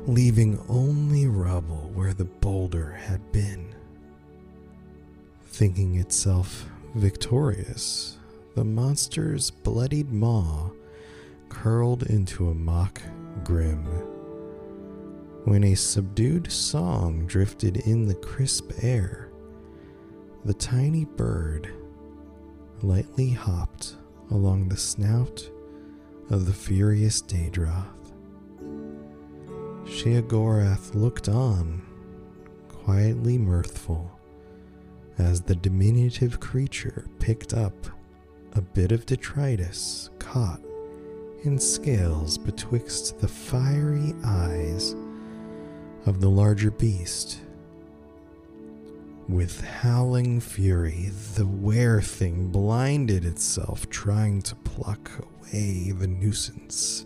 leaving 0.08 0.60
only 0.68 1.28
rubble 1.28 1.92
where 1.94 2.16
the 2.16 2.26
boulder 2.26 2.94
had 2.94 3.32
been. 3.32 3.76
Thinking 5.46 5.98
itself 5.98 6.66
victorious, 6.96 8.18
the 8.56 8.64
monster's 8.64 9.50
bloodied 9.50 10.12
maw 10.12 10.70
curled 11.50 12.04
into 12.04 12.50
a 12.50 12.54
mock 12.54 13.02
grim. 13.44 13.86
When 15.46 15.64
a 15.64 15.76
subdued 15.76 16.52
song 16.52 17.26
drifted 17.26 17.78
in 17.78 18.06
the 18.06 18.16
crisp 18.16 18.72
air, 18.82 19.32
the 20.46 20.54
tiny 20.54 21.06
bird 21.06 21.74
lightly 22.82 23.30
hopped 23.30 23.96
along 24.32 24.70
the 24.70 24.78
snout 24.78 25.50
of 26.30 26.46
the 26.46 26.54
furious 26.54 27.22
Daedroth. 27.22 28.14
Sheogorath 29.86 30.96
looked 30.96 31.28
on, 31.28 31.82
quietly 32.68 33.38
mirthful, 33.38 34.12
as 35.18 35.42
the 35.42 35.56
diminutive 35.56 36.40
creature 36.40 37.08
picked 37.20 37.54
up 37.54 37.74
a 38.54 38.62
bit 38.62 38.92
of 38.92 39.06
detritus 39.06 40.10
caught 40.20 40.62
in 41.44 41.58
scales 41.58 42.38
betwixt 42.38 43.20
the 43.20 43.28
fiery 43.28 44.14
eyes 44.26 44.96
of 46.06 46.20
the 46.20 46.30
larger 46.30 46.72
beast. 46.72 47.42
With 49.30 49.62
howling 49.62 50.42
fury, 50.42 51.12
the 51.36 51.48
were 51.48 52.02
thing 52.02 52.48
blinded 52.48 53.24
itself 53.24 53.90
trying 53.90 54.42
to 54.44 54.56
pluck 54.56 55.10
away 55.20 55.92
the 55.92 56.08
nuisance, 56.08 57.06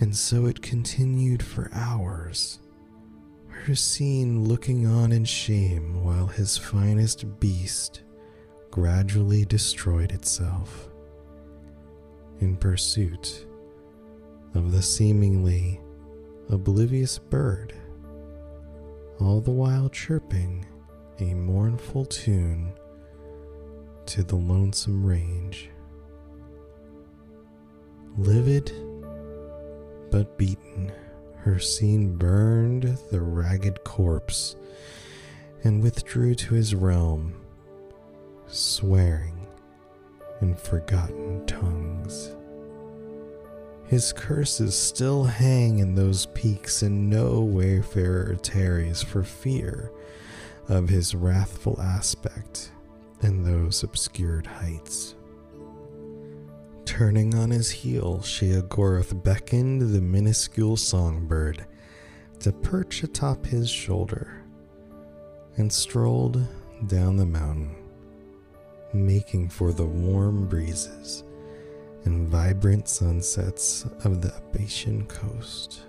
and 0.00 0.14
so 0.14 0.46
it 0.46 0.62
continued 0.62 1.42
for 1.42 1.70
hours. 1.74 2.60
Seen 3.74 4.44
looking 4.44 4.86
on 4.86 5.12
in 5.12 5.24
shame 5.24 6.04
while 6.04 6.26
his 6.26 6.58
finest 6.58 7.38
beast 7.38 8.02
gradually 8.72 9.44
destroyed 9.44 10.10
itself 10.12 10.88
in 12.40 12.56
pursuit 12.56 13.46
of 14.54 14.72
the 14.72 14.82
seemingly 14.82 15.78
oblivious 16.48 17.18
bird, 17.18 17.74
all 19.20 19.42
the 19.42 19.50
while 19.50 19.90
chirping 19.90 20.66
a 21.20 21.34
mournful 21.34 22.06
tune 22.06 22.72
to 24.06 24.22
the 24.24 24.36
lonesome 24.36 25.04
range. 25.04 25.68
Livid 28.16 28.72
but 30.10 30.38
beaten, 30.38 30.90
her 31.36 31.56
Hircine 31.56 32.16
burned 32.18 32.84
the 33.10 33.20
ragged 33.20 33.84
corpse 33.84 34.56
and 35.62 35.82
withdrew 35.82 36.34
to 36.36 36.54
his 36.54 36.74
realm, 36.74 37.41
swearing 38.52 39.46
in 40.40 40.54
forgotten 40.54 41.44
tongues. 41.46 42.36
His 43.86 44.12
curses 44.12 44.74
still 44.76 45.24
hang 45.24 45.78
in 45.78 45.94
those 45.94 46.26
peaks, 46.26 46.82
and 46.82 47.10
no 47.10 47.40
wayfarer 47.40 48.36
tarries 48.36 49.02
for 49.02 49.22
fear 49.22 49.92
of 50.68 50.88
his 50.88 51.14
wrathful 51.14 51.80
aspect 51.80 52.72
in 53.22 53.42
those 53.42 53.82
obscured 53.82 54.46
heights. 54.46 55.14
Turning 56.84 57.34
on 57.34 57.50
his 57.50 57.70
heel, 57.70 58.18
Sheogorath 58.18 59.22
beckoned 59.22 59.94
the 59.94 60.00
minuscule 60.00 60.76
songbird 60.76 61.66
to 62.40 62.52
perch 62.52 63.02
atop 63.02 63.46
his 63.46 63.70
shoulder 63.70 64.42
and 65.56 65.72
strolled 65.72 66.46
down 66.86 67.16
the 67.16 67.26
mountain, 67.26 67.76
making 68.92 69.48
for 69.48 69.72
the 69.72 69.84
warm 69.84 70.46
breezes 70.46 71.24
and 72.04 72.28
vibrant 72.28 72.88
sunsets 72.88 73.86
of 74.04 74.20
the 74.20 74.28
Abecean 74.28 75.08
coast, 75.08 75.82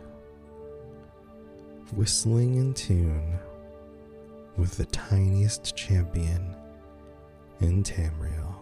whistling 1.95 2.55
in 2.55 2.73
tune 2.73 3.39
with 4.57 4.77
the 4.77 4.85
tiniest 4.85 5.75
champion 5.75 6.55
in 7.59 7.83
Tamriel. 7.83 8.55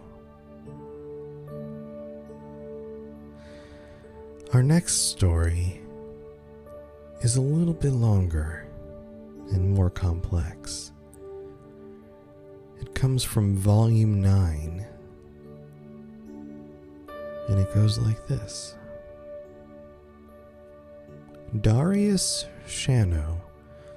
Our 4.52 4.62
next 4.62 5.10
story 5.10 5.80
is 7.22 7.36
a 7.36 7.40
little 7.40 7.74
bit 7.74 7.92
longer 7.92 8.66
and 9.50 9.70
more 9.70 9.90
complex. 9.90 10.91
It 12.82 12.96
comes 12.96 13.22
from 13.22 13.56
volume 13.56 14.20
9, 14.20 14.84
and 17.48 17.58
it 17.60 17.72
goes 17.72 17.96
like 17.96 18.26
this 18.26 18.74
Darius 21.60 22.46
Shano 22.66 23.38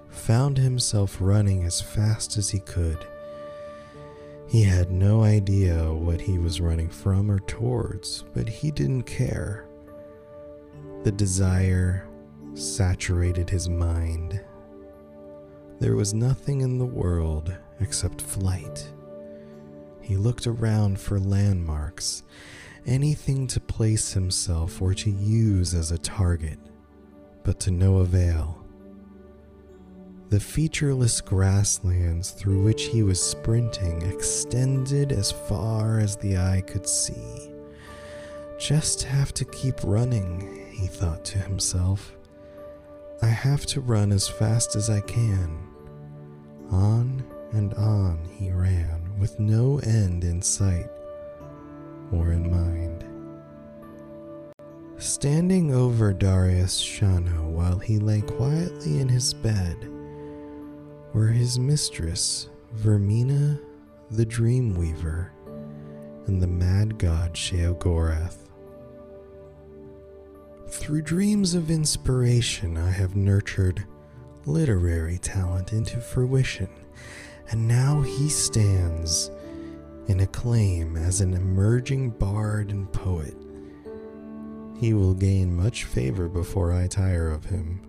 found 0.10 0.60
himself 0.60 1.18
running 1.20 1.64
as 1.64 1.82
fast 1.82 2.38
as 2.38 2.52
he 2.52 2.60
could. 2.60 3.08
He 4.48 4.62
had 4.62 4.92
no 4.92 5.24
idea 5.24 5.92
what 5.92 6.22
he 6.22 6.38
was 6.38 6.62
running 6.62 6.90
from 6.90 7.32
or 7.32 7.40
towards, 7.40 8.24
but 8.36 8.48
he 8.48 8.70
didn't 8.70 9.04
care. 9.04 9.66
The 11.04 11.12
desire 11.12 12.08
saturated 12.54 13.50
his 13.50 13.68
mind. 13.68 14.40
There 15.80 15.96
was 15.96 16.14
nothing 16.14 16.62
in 16.62 16.78
the 16.78 16.86
world 16.86 17.58
except 17.80 18.22
flight. 18.22 18.92
He 20.02 20.18
looked 20.18 20.46
around 20.46 21.00
for 21.00 21.20
landmarks, 21.20 22.24
anything 22.86 23.48
to 23.48 23.60
place 23.60 24.14
himself 24.14 24.82
or 24.82 24.94
to 24.94 25.10
use 25.10 25.74
as 25.74 25.92
a 25.92 25.98
target, 25.98 26.60
but 27.44 27.60
to 27.62 27.72
no 27.72 27.98
avail. 27.98 28.64
The 30.30 30.40
featureless 30.40 31.22
grasslands 31.22 32.32
through 32.32 32.64
which 32.64 32.86
he 32.86 33.04
was 33.04 33.24
sprinting 33.24 34.02
extended 34.02 35.12
as 35.12 35.32
far 35.32 36.00
as 36.00 36.18
the 36.18 36.38
eye 36.38 36.64
could 36.66 36.88
see. 36.88 37.52
Just 38.60 39.04
have 39.04 39.34
to 39.36 39.46
keep 39.46 39.76
running, 39.84 40.70
he 40.72 40.88
thought 40.88 41.24
to 41.26 41.38
himself. 41.38 42.16
I 43.22 43.28
have 43.28 43.66
to 43.68 43.82
run 43.82 44.12
as 44.12 44.28
fast 44.28 44.76
as 44.76 44.90
I 44.90 45.02
can. 45.02 45.58
On 46.72 47.24
and 47.56 47.74
on 47.76 48.24
he 48.38 48.52
ran, 48.52 49.02
with 49.18 49.40
no 49.40 49.80
end 49.80 50.24
in 50.24 50.42
sight 50.42 50.90
or 52.12 52.32
in 52.32 52.52
mind. 52.52 53.04
Standing 54.98 55.74
over 55.74 56.14
Darius 56.14 56.82
Shano 56.82 57.50
while 57.50 57.80
he 57.80 57.98
lay 58.00 58.22
quietly 58.22 59.00
in 59.00 59.10
his 59.10 59.34
bed 59.34 59.90
were 61.14 61.28
his 61.28 61.58
mistress, 61.58 62.50
Vaermina 62.76 63.60
the 64.12 64.26
Dreamweaver, 64.26 65.30
and 66.28 66.42
the 66.42 66.48
mad 66.48 66.98
god 66.98 67.34
Sheogorath. 67.34 68.38
Through 70.68 71.02
dreams 71.04 71.56
of 71.56 71.72
inspiration, 71.72 72.78
I 72.78 72.92
have 72.92 73.16
nurtured 73.16 73.86
literary 74.46 75.18
talent 75.18 75.74
into 75.74 76.00
fruition, 76.00 76.70
and 77.52 77.68
now 77.68 78.02
he 78.02 78.30
stands 78.30 79.30
in 80.08 80.20
acclaim 80.20 80.96
as 80.96 81.22
an 81.22 81.34
emerging 81.34 82.12
bard 82.12 82.72
and 82.72 82.92
poet. 82.92 83.36
He 84.78 84.94
will 84.94 85.14
gain 85.14 85.56
much 85.56 85.86
favor 85.86 86.28
before 86.28 86.74
I 86.74 86.88
tire 86.88 87.32
of 87.32 87.46
him. 87.46 87.82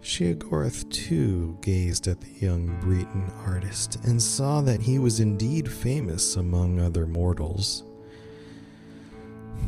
Sheogorath 0.00 0.88
too 0.90 1.58
gazed 1.60 2.06
at 2.06 2.20
the 2.20 2.30
young 2.44 2.78
Breton 2.80 3.30
artist 3.44 3.98
and 4.04 4.22
saw 4.22 4.60
that 4.62 4.80
he 4.80 4.98
was 4.98 5.20
indeed 5.20 5.70
famous 5.70 6.36
among 6.36 6.78
other 6.78 7.06
mortals. 7.06 7.82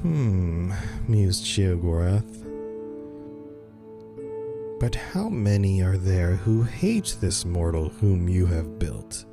Hmm, 0.02 0.72
mused 1.08 1.44
Sheogorath. 1.44 2.49
But 4.80 4.94
how 4.94 5.28
many 5.28 5.82
are 5.82 5.98
there 5.98 6.36
who 6.36 6.62
hate 6.62 7.18
this 7.20 7.44
mortal 7.44 7.90
whom 7.90 8.30
you 8.30 8.46
have 8.46 8.78
built? 8.78 9.26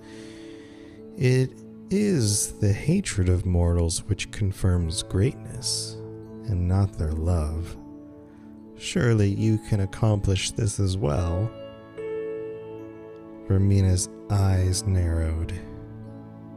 It 1.17 1.51
is 1.89 2.59
the 2.59 2.73
hatred 2.73 3.29
of 3.29 3.45
mortals 3.45 4.03
which 4.03 4.29
confirms 4.31 5.03
greatness, 5.03 5.95
and 6.47 6.67
not 6.67 6.97
their 6.97 7.13
love. 7.13 7.77
Surely 8.77 9.29
you 9.29 9.57
can 9.69 9.79
accomplish 9.79 10.51
this 10.51 10.81
as 10.81 10.97
well. 10.97 11.49
Vaermina's 13.47 14.09
eyes 14.29 14.85
narrowed. 14.85 15.53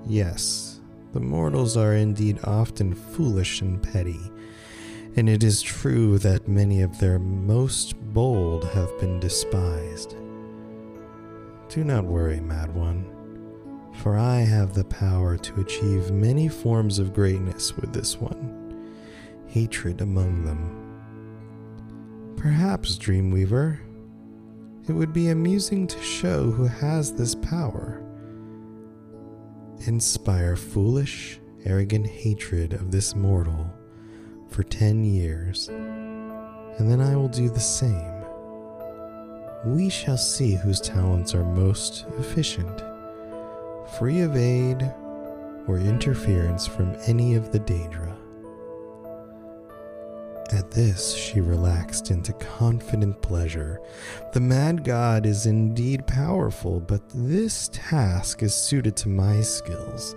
Yes, 0.05 0.81
the 1.13 1.21
mortals 1.21 1.77
are 1.77 1.95
indeed 1.95 2.41
often 2.43 2.97
foolish 2.97 3.61
and 3.61 3.81
petty, 3.81 4.19
and 5.17 5.29
it 5.29 5.43
is 5.43 5.61
true 5.61 6.19
that 6.19 6.49
many 6.49 6.83
of 6.83 6.99
their 6.99 7.19
most 7.19 7.95
bold 8.13 8.65
have 8.71 8.99
been 9.01 9.19
despised. 9.19 10.17
Do 11.69 11.85
not 11.85 12.05
worry, 12.05 12.41
Mad 12.41 12.75
One, 12.75 13.05
for 14.03 14.17
I 14.17 14.41
have 14.41 14.75
the 14.75 14.85
power 14.85 15.37
to 15.37 15.61
achieve 15.61 16.11
many 16.11 16.49
forms 16.49 16.99
of 16.99 17.13
greatness 17.13 17.77
with 17.77 17.93
this 17.93 18.17
one, 18.17 18.91
hatred 19.47 20.01
among 20.01 20.45
them. 20.45 20.77
Perhaps, 22.37 22.97
Dreamweaver, 22.99 23.79
it 24.89 24.93
would 24.93 25.13
be 25.13 25.29
amusing 25.29 25.87
to 25.87 26.03
show 26.03 26.51
who 26.51 26.65
has 26.65 27.13
this 27.13 27.35
power 27.35 28.03
inspire 29.87 30.57
foolish, 30.57 31.41
arrogant 31.65 32.07
hatred 32.07 32.75
of 32.75 32.91
this 32.91 33.15
mortal 33.15 33.73
for 34.51 34.63
ten 34.65 35.05
years, 35.05 35.69
and 35.69 36.91
then 36.91 37.01
I 37.01 37.17
will 37.17 37.29
do 37.29 37.49
the 37.49 37.61
same. 37.61 38.25
We 39.65 39.89
shall 39.89 40.17
see 40.17 40.55
whose 40.55 40.81
talents 40.81 41.35
are 41.35 41.45
most 41.45 42.07
efficient. 42.19 42.83
free 43.99 44.21
of 44.21 44.37
aid 44.37 44.83
or 45.67 45.79
interference 45.79 46.67
from 46.67 46.97
any 47.07 47.35
of 47.35 47.53
the 47.53 47.61
Daedra. 47.61 48.17
At 50.53 50.71
this, 50.73 51.15
she 51.15 51.41
relaxed 51.41 52.11
into 52.11 52.33
confident 52.33 53.23
pleasure. 53.23 53.81
The 54.33 54.41
mad 54.41 54.83
god 54.85 55.25
is 55.25 55.47
indeed 55.47 56.07
powerful, 56.09 56.81
but 56.81 57.03
this 57.15 57.69
task 57.73 58.43
is 58.43 58.53
suited 58.55 58.97
to 58.97 59.09
my 59.09 59.43
skills. 59.43 60.17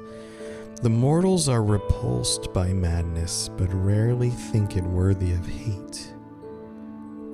The 0.84 0.90
mortals 0.90 1.48
are 1.48 1.64
repulsed 1.64 2.52
by 2.52 2.74
madness, 2.74 3.50
but 3.58 3.74
rarely 3.74 4.32
think 4.32 4.76
it 4.76 4.84
worthy 4.84 5.32
of 5.32 5.48
hate. 5.48 6.14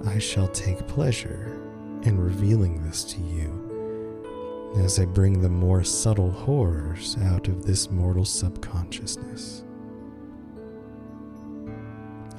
I 0.05 0.19
shall 0.19 0.47
take 0.49 0.87
pleasure 0.87 1.59
in 2.03 2.19
revealing 2.19 2.83
this 2.83 3.03
to 3.05 3.19
you 3.19 4.75
as 4.77 4.99
I 4.99 5.05
bring 5.05 5.41
the 5.41 5.49
more 5.49 5.83
subtle 5.83 6.29
horrors 6.29 7.17
out 7.23 7.47
of 7.47 7.65
this 7.65 7.89
mortal 7.89 8.23
subconsciousness. 8.23 9.63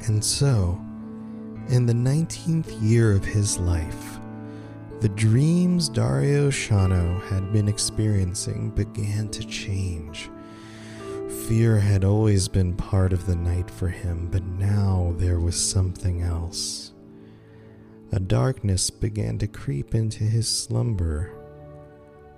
And 0.07 0.25
so, 0.25 0.81
in 1.71 1.87
the 1.87 1.93
19th 1.93 2.81
year 2.81 3.11
of 3.17 3.25
his 3.25 3.59
life, 3.59 4.21
the 5.01 5.09
dreams 5.09 5.89
Dario 5.89 6.51
Shano 6.51 7.21
had 7.23 7.53
been 7.53 7.67
experiencing 7.67 8.71
began 8.71 9.29
to 9.31 9.45
change. 9.45 10.31
Fear 11.49 11.81
had 11.81 12.05
always 12.05 12.47
been 12.47 12.77
part 12.77 13.13
of 13.13 13.27
the 13.27 13.35
night 13.35 13.69
for 13.71 13.89
him, 13.89 14.29
but 14.31 14.45
now 14.45 15.15
there 15.17 15.41
was 15.41 15.57
something 15.57 16.23
else. 16.23 16.93
A 18.13 18.21
darkness 18.21 18.89
began 18.89 19.37
to 19.39 19.49
creep 19.49 19.95
into 19.95 20.23
his 20.23 20.49
slumber, 20.49 21.33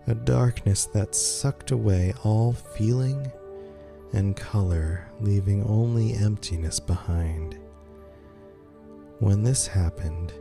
a 0.06 0.14
darkness 0.14 0.86
that 0.86 1.14
sucked 1.14 1.70
away 1.70 2.14
all 2.24 2.52
feeling 2.52 3.30
and 4.14 4.36
color, 4.36 5.10
leaving 5.20 5.62
only 5.64 6.14
emptiness 6.14 6.80
behind. 6.80 7.58
When 9.18 9.42
this 9.42 9.66
happened, 9.66 10.32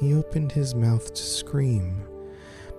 he 0.00 0.14
opened 0.14 0.52
his 0.52 0.74
mouth 0.74 1.12
to 1.12 1.22
scream, 1.22 2.02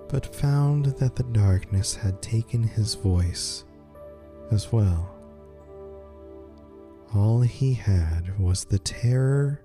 but 0.08 0.34
found 0.34 0.86
that 0.98 1.14
the 1.14 1.22
darkness 1.22 1.94
had 1.94 2.20
taken 2.20 2.64
his 2.64 2.94
voice 2.94 3.64
as 4.50 4.72
well. 4.72 5.10
All 7.14 7.40
he 7.40 7.74
had 7.74 8.38
was 8.38 8.64
the 8.64 8.78
terror 8.78 9.60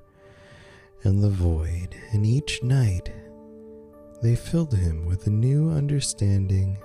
and 1.04 1.24
the 1.24 1.30
void, 1.30 1.96
and 2.12 2.26
each 2.26 2.62
night 2.62 3.12
they 4.22 4.36
filled 4.36 4.74
him 4.74 5.06
with 5.06 5.26
a 5.28 5.32
new 5.32 5.70
understanding 5.70 6.78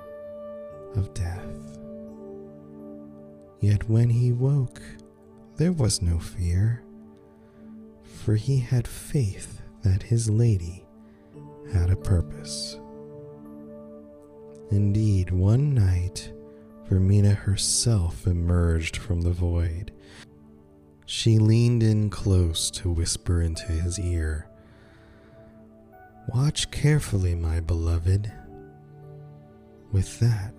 of 0.95 1.13
death. 1.15 1.79
Yet 3.61 3.89
when 3.89 4.11
he 4.11 4.33
woke, 4.33 4.83
there 5.57 5.73
was 5.73 6.03
no 6.03 6.19
fear, 6.19 6.83
for 8.03 8.37
he 8.37 8.59
had 8.59 8.87
faith 8.87 9.61
that 9.83 10.03
his 10.03 10.31
lady 10.31 10.87
had 11.73 11.91
a 11.91 11.97
purpose. 11.97 12.79
Indeed, 14.71 15.31
one 15.31 15.75
night, 15.75 16.33
Vaermina 16.89 17.35
herself 17.35 18.27
emerged 18.27 18.97
from 18.97 19.23
the 19.23 19.33
void. 19.33 19.93
She 21.07 21.39
leaned 21.39 21.83
in 21.83 22.11
close 22.11 22.71
to 22.73 22.91
whisper 22.91 23.41
into 23.41 23.67
his 23.73 23.99
ear 23.99 24.49
Watch 26.29 26.71
carefully, 26.71 27.35
my 27.35 27.61
beloved. 27.61 28.33
With 29.93 30.21
that, 30.21 30.55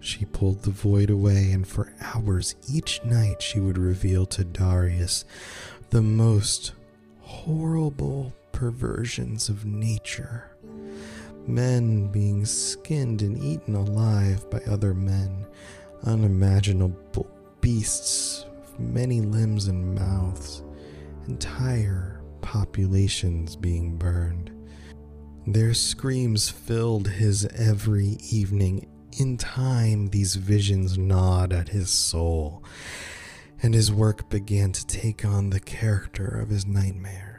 she 0.00 0.24
pulled 0.24 0.62
the 0.62 0.70
void 0.70 1.10
away, 1.10 1.52
and 1.52 1.68
for 1.68 1.92
hours 2.00 2.56
each 2.68 3.04
night 3.04 3.42
she 3.42 3.60
would 3.60 3.78
reveal 3.78 4.24
to 4.26 4.42
Darius 4.42 5.24
the 5.90 6.02
most 6.02 6.72
horrible 7.20 8.34
perversions 8.52 9.48
of 9.48 9.66
nature. 9.66 10.51
Men 11.46 12.08
being 12.08 12.44
skinned 12.44 13.22
and 13.22 13.42
eaten 13.42 13.74
alive 13.74 14.48
by 14.50 14.58
other 14.60 14.94
men, 14.94 15.46
unimaginable 16.04 17.28
beasts 17.60 18.46
with 18.60 18.78
many 18.78 19.20
limbs 19.20 19.66
and 19.66 19.94
mouths, 19.94 20.62
entire 21.26 22.22
populations 22.42 23.56
being 23.56 23.96
burned. 23.96 24.50
Their 25.46 25.74
screams 25.74 26.48
filled 26.48 27.08
his 27.08 27.46
every 27.46 28.18
evening 28.30 28.88
in 29.18 29.36
time, 29.36 30.08
these 30.08 30.36
visions 30.36 30.96
gnawed 30.96 31.52
at 31.52 31.68
his 31.68 31.90
soul, 31.90 32.62
and 33.62 33.74
his 33.74 33.92
work 33.92 34.30
began 34.30 34.72
to 34.72 34.86
take 34.86 35.24
on 35.24 35.50
the 35.50 35.60
character 35.60 36.26
of 36.26 36.48
his 36.48 36.66
nightmares. 36.66 37.31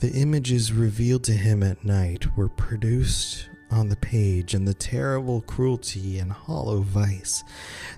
The 0.00 0.12
images 0.12 0.72
revealed 0.72 1.24
to 1.24 1.32
him 1.32 1.62
at 1.62 1.84
night 1.84 2.36
were 2.36 2.48
produced 2.48 3.48
on 3.70 3.88
the 3.88 3.96
page, 3.96 4.54
and 4.54 4.66
the 4.66 4.74
terrible 4.74 5.40
cruelty 5.42 6.18
and 6.18 6.32
hollow 6.32 6.80
vice 6.80 7.44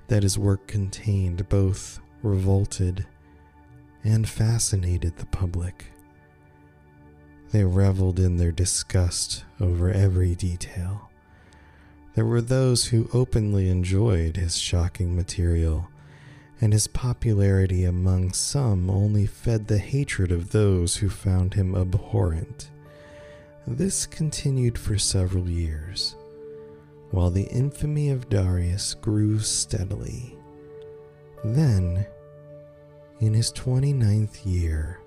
that 0.08 0.22
his 0.22 0.38
work 0.38 0.66
contained 0.66 1.48
both 1.48 2.00
revolted 2.22 3.06
and 4.02 4.28
fascinated 4.28 5.16
the 5.16 5.26
public. 5.26 5.92
They 7.52 7.64
reveled 7.64 8.18
in 8.18 8.36
their 8.36 8.52
disgust 8.52 9.44
over 9.60 9.90
every 9.90 10.34
detail 10.34 11.10
there 12.14 12.26
were 12.26 12.40
those 12.40 12.86
who 12.86 13.08
openly 13.12 13.68
enjoyed 13.68 14.36
his 14.36 14.58
shocking 14.58 15.14
material, 15.14 15.88
and 16.60 16.72
his 16.72 16.86
popularity 16.86 17.84
among 17.84 18.32
some 18.32 18.90
only 18.90 19.26
fed 19.26 19.66
the 19.66 19.78
hatred 19.78 20.30
of 20.30 20.50
those 20.50 20.96
who 20.96 21.08
found 21.08 21.54
him 21.54 21.74
abhorrent. 21.74 22.70
This 23.66 24.06
continued 24.06 24.76
for 24.78 24.98
several 24.98 25.48
years, 25.48 26.16
while 27.10 27.30
the 27.30 27.48
infamy 27.48 28.10
of 28.10 28.28
Darius 28.28 28.94
grew 28.94 29.38
steadily. 29.38 30.36
Then, 31.44 32.06
in 33.20 33.32
his 33.32 33.52
29th 33.52 34.44
year, 34.44 35.00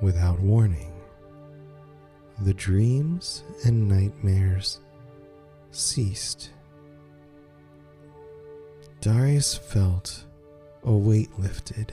without 0.00 0.38
warning, 0.40 0.92
the 2.42 2.54
dreams 2.54 3.42
and 3.64 3.88
nightmares 3.88 4.80
ceased. 5.70 6.50
Darius 9.04 9.54
felt 9.54 10.24
a 10.82 10.90
weight 10.90 11.28
lifted 11.38 11.92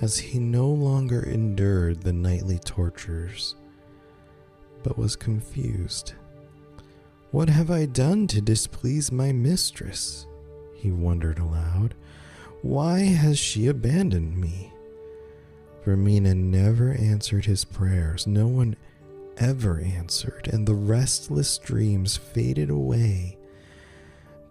as 0.00 0.18
he 0.18 0.38
no 0.38 0.70
longer 0.70 1.22
endured 1.22 2.00
the 2.00 2.14
nightly 2.14 2.58
tortures, 2.58 3.56
but 4.82 4.96
was 4.96 5.16
confused. 5.16 6.14
What 7.30 7.50
have 7.50 7.70
I 7.70 7.84
done 7.84 8.26
to 8.28 8.40
displease 8.40 9.12
my 9.12 9.32
mistress? 9.32 10.26
He 10.74 10.90
wondered 10.90 11.38
aloud. 11.38 11.94
Why 12.62 13.00
has 13.00 13.38
she 13.38 13.66
abandoned 13.66 14.38
me? 14.38 14.72
Vaermina 15.84 16.34
never 16.34 16.94
answered 16.94 17.44
his 17.44 17.66
prayers. 17.66 18.26
No 18.26 18.46
one 18.46 18.76
ever 19.36 19.78
answered, 19.78 20.48
and 20.50 20.66
the 20.66 20.72
restless 20.72 21.58
dreams 21.58 22.16
faded 22.16 22.70
away 22.70 23.36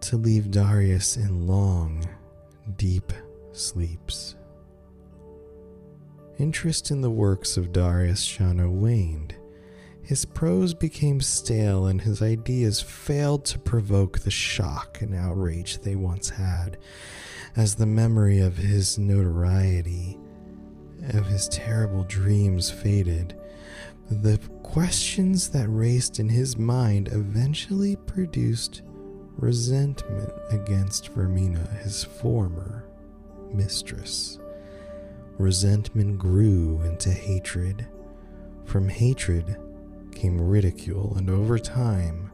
to 0.01 0.17
leave 0.17 0.51
Darius 0.51 1.17
in 1.17 1.47
long, 1.47 2.07
deep 2.77 3.11
sleeps. 3.51 4.35
Interest 6.37 6.91
in 6.91 7.01
the 7.01 7.11
works 7.11 7.57
of 7.57 7.73
Darius 7.73 8.25
Shano 8.25 8.71
waned. 8.71 9.35
His 10.01 10.25
prose 10.25 10.73
became 10.73 11.21
stale, 11.21 11.85
and 11.85 12.01
his 12.01 12.21
ideas 12.21 12.81
failed 12.81 13.45
to 13.45 13.59
provoke 13.59 14.19
the 14.19 14.31
shock 14.31 15.01
and 15.01 15.13
outrage 15.13 15.79
they 15.79 15.95
once 15.95 16.29
had, 16.29 16.77
as 17.55 17.75
the 17.75 17.85
memory 17.85 18.39
of 18.39 18.57
his 18.57 18.97
notoriety, 18.97 20.17
of 21.09 21.27
his 21.27 21.47
terrible 21.49 22.03
dreams 22.05 22.71
faded. 22.71 23.35
The 24.09 24.39
questions 24.63 25.49
that 25.49 25.67
raced 25.67 26.19
in 26.19 26.29
his 26.29 26.57
mind 26.57 27.09
eventually 27.11 27.95
produced 27.95 28.81
resentment 29.39 30.31
against 30.51 31.13
Vaermina, 31.13 31.81
his 31.81 32.03
former 32.03 32.85
mistress. 33.53 34.39
Resentment 35.37 36.17
grew 36.17 36.81
into 36.81 37.11
hatred. 37.11 37.87
From 38.65 38.89
hatred 38.89 39.57
came 40.11 40.39
ridicule, 40.39 41.15
and 41.17 41.29
over 41.29 41.57
time, 41.57 42.31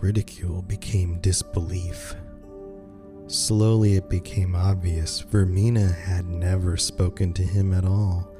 ridicule 0.00 0.62
became 0.62 1.20
disbelief. 1.20 2.14
Slowly, 3.28 3.94
it 3.94 4.08
became 4.08 4.56
obvious 4.56 5.22
Vaermina 5.22 5.94
had 5.94 6.26
never 6.26 6.76
spoken 6.76 7.32
to 7.34 7.42
him 7.42 7.72
at 7.72 7.84
all. 7.84 8.34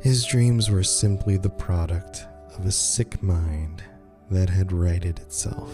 His 0.00 0.24
dreams 0.24 0.70
were 0.70 0.82
simply 0.82 1.36
the 1.36 1.50
product 1.50 2.24
of 2.58 2.66
a 2.66 2.72
sick 2.72 3.22
mind 3.22 3.84
that 4.30 4.50
had 4.50 4.72
righted 4.72 5.20
itself. 5.20 5.70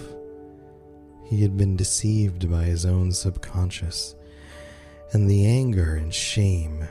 He 1.29 1.43
had 1.43 1.59
been 1.59 1.77
deceived 1.77 2.51
by 2.51 2.65
his 2.65 2.87
own 2.87 3.13
subconscious, 3.13 4.17
and 5.13 5.29
the 5.29 5.45
anger 5.45 5.95
and 5.97 6.13
shame 6.13 6.89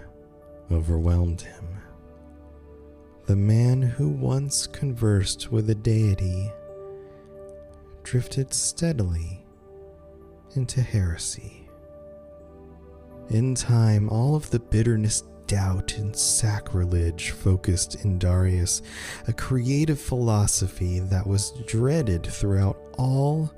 overwhelmed 0.71 1.41
him. 1.41 1.79
The 3.25 3.35
man 3.35 3.81
who 3.81 4.09
once 4.09 4.67
conversed 4.67 5.51
with 5.51 5.69
a 5.71 5.75
deity 5.75 6.51
drifted 8.03 8.53
steadily 8.53 9.43
into 10.55 10.81
heresy. 10.81 11.67
In 13.29 13.55
time, 13.55 14.07
all 14.07 14.35
of 14.35 14.49
the 14.51 14.59
bitterness, 14.59 15.23
doubt, 15.47 15.97
and 15.97 16.15
sacrilege 16.15 17.31
focused 17.31 18.05
in 18.05 18.19
Darius, 18.19 18.83
a 19.27 19.33
creative 19.33 19.99
philosophy 19.99 20.99
that 20.99 21.25
was 21.25 21.51
dreaded 21.65 22.25
throughout 22.25 22.77
all 22.97 23.51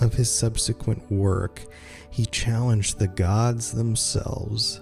of 0.00 0.14
his 0.14 0.30
subsequent 0.30 1.10
work. 1.10 1.62
He 2.10 2.26
challenged 2.26 2.98
the 2.98 3.08
gods 3.08 3.72
themselves, 3.72 4.80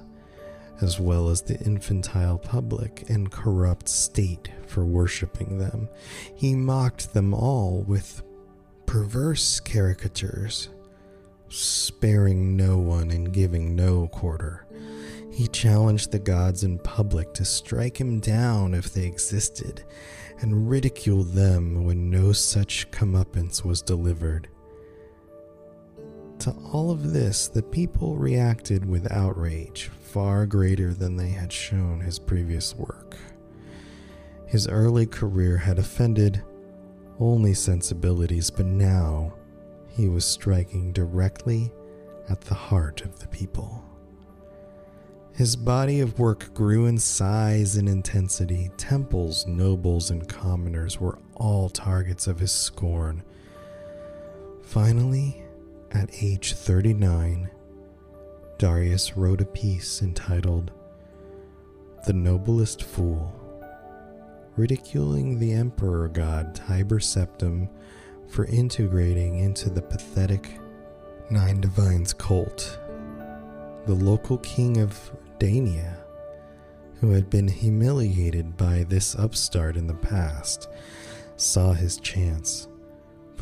as 0.80 0.98
well 0.98 1.28
as 1.28 1.42
the 1.42 1.58
infantile 1.60 2.38
public 2.38 3.08
and 3.08 3.30
corrupt 3.30 3.88
state 3.88 4.50
for 4.66 4.84
worshipping 4.84 5.58
them. 5.58 5.88
He 6.34 6.54
mocked 6.54 7.14
them 7.14 7.34
all 7.34 7.82
with 7.82 8.22
perverse 8.86 9.60
caricatures 9.60 10.68
sparing 11.52 12.56
no 12.56 12.78
one 12.78 13.10
and 13.10 13.32
giving 13.32 13.76
no 13.76 14.08
quarter. 14.08 14.66
He 15.30 15.48
challenged 15.48 16.10
the 16.10 16.18
gods 16.18 16.64
in 16.64 16.78
public 16.78 17.32
to 17.34 17.44
strike 17.44 17.98
him 17.98 18.20
down 18.20 18.74
if 18.74 18.92
they 18.92 19.06
existed, 19.06 19.82
and 20.40 20.68
ridiculed 20.68 21.32
them 21.32 21.84
when 21.84 22.10
no 22.10 22.32
such 22.32 22.90
comeuppance 22.90 23.64
was 23.64 23.82
delivered. 23.82 24.48
To 26.42 26.50
all 26.72 26.90
of 26.90 27.12
this, 27.12 27.46
the 27.46 27.62
people 27.62 28.16
reacted 28.16 28.84
with 28.84 29.12
outrage 29.12 29.92
far 30.00 30.44
greater 30.44 30.92
than 30.92 31.16
they 31.16 31.28
had 31.28 31.52
shown 31.52 32.00
his 32.00 32.18
previous 32.18 32.74
work. 32.74 33.16
His 34.46 34.66
early 34.66 35.06
career 35.06 35.56
had 35.56 35.78
offended 35.78 36.42
only 37.20 37.54
sensibilities, 37.54 38.50
but 38.50 38.66
now 38.66 39.34
he 39.96 40.08
was 40.08 40.24
striking 40.24 40.92
directly 40.92 41.70
at 42.28 42.40
the 42.40 42.56
heart 42.56 43.02
of 43.02 43.20
the 43.20 43.28
people. 43.28 43.84
His 45.34 45.54
body 45.54 46.00
of 46.00 46.18
work 46.18 46.52
grew 46.54 46.86
in 46.86 46.98
size 46.98 47.76
and 47.76 47.88
intensity. 47.88 48.72
Temples, 48.76 49.46
nobles, 49.46 50.10
and 50.10 50.28
commoners 50.28 50.98
were 50.98 51.20
all 51.36 51.68
targets 51.68 52.26
of 52.26 52.40
his 52.40 52.50
scorn. 52.50 53.22
Finally, 54.64 55.41
at 55.94 56.10
age 56.22 56.54
39, 56.54 57.50
Darius 58.58 59.16
wrote 59.16 59.40
a 59.40 59.46
piece 59.46 60.02
entitled 60.02 60.72
The 62.06 62.14
Noblest 62.14 62.82
Fool, 62.82 63.32
ridiculing 64.56 65.38
the 65.38 65.52
emperor 65.52 66.08
god 66.08 66.54
Tiber 66.54 66.98
Septim 66.98 67.68
for 68.28 68.46
integrating 68.46 69.40
into 69.40 69.68
the 69.68 69.82
pathetic 69.82 70.58
Nine 71.30 71.60
Divines 71.60 72.12
cult. 72.12 72.78
The 73.86 73.94
local 73.94 74.38
king 74.38 74.78
of 74.78 75.10
Dania, 75.38 75.96
who 77.00 77.10
had 77.10 77.28
been 77.28 77.48
humiliated 77.48 78.56
by 78.56 78.84
this 78.84 79.14
upstart 79.16 79.76
in 79.76 79.86
the 79.86 79.94
past, 79.94 80.68
saw 81.36 81.72
his 81.72 81.98
chance. 81.98 82.68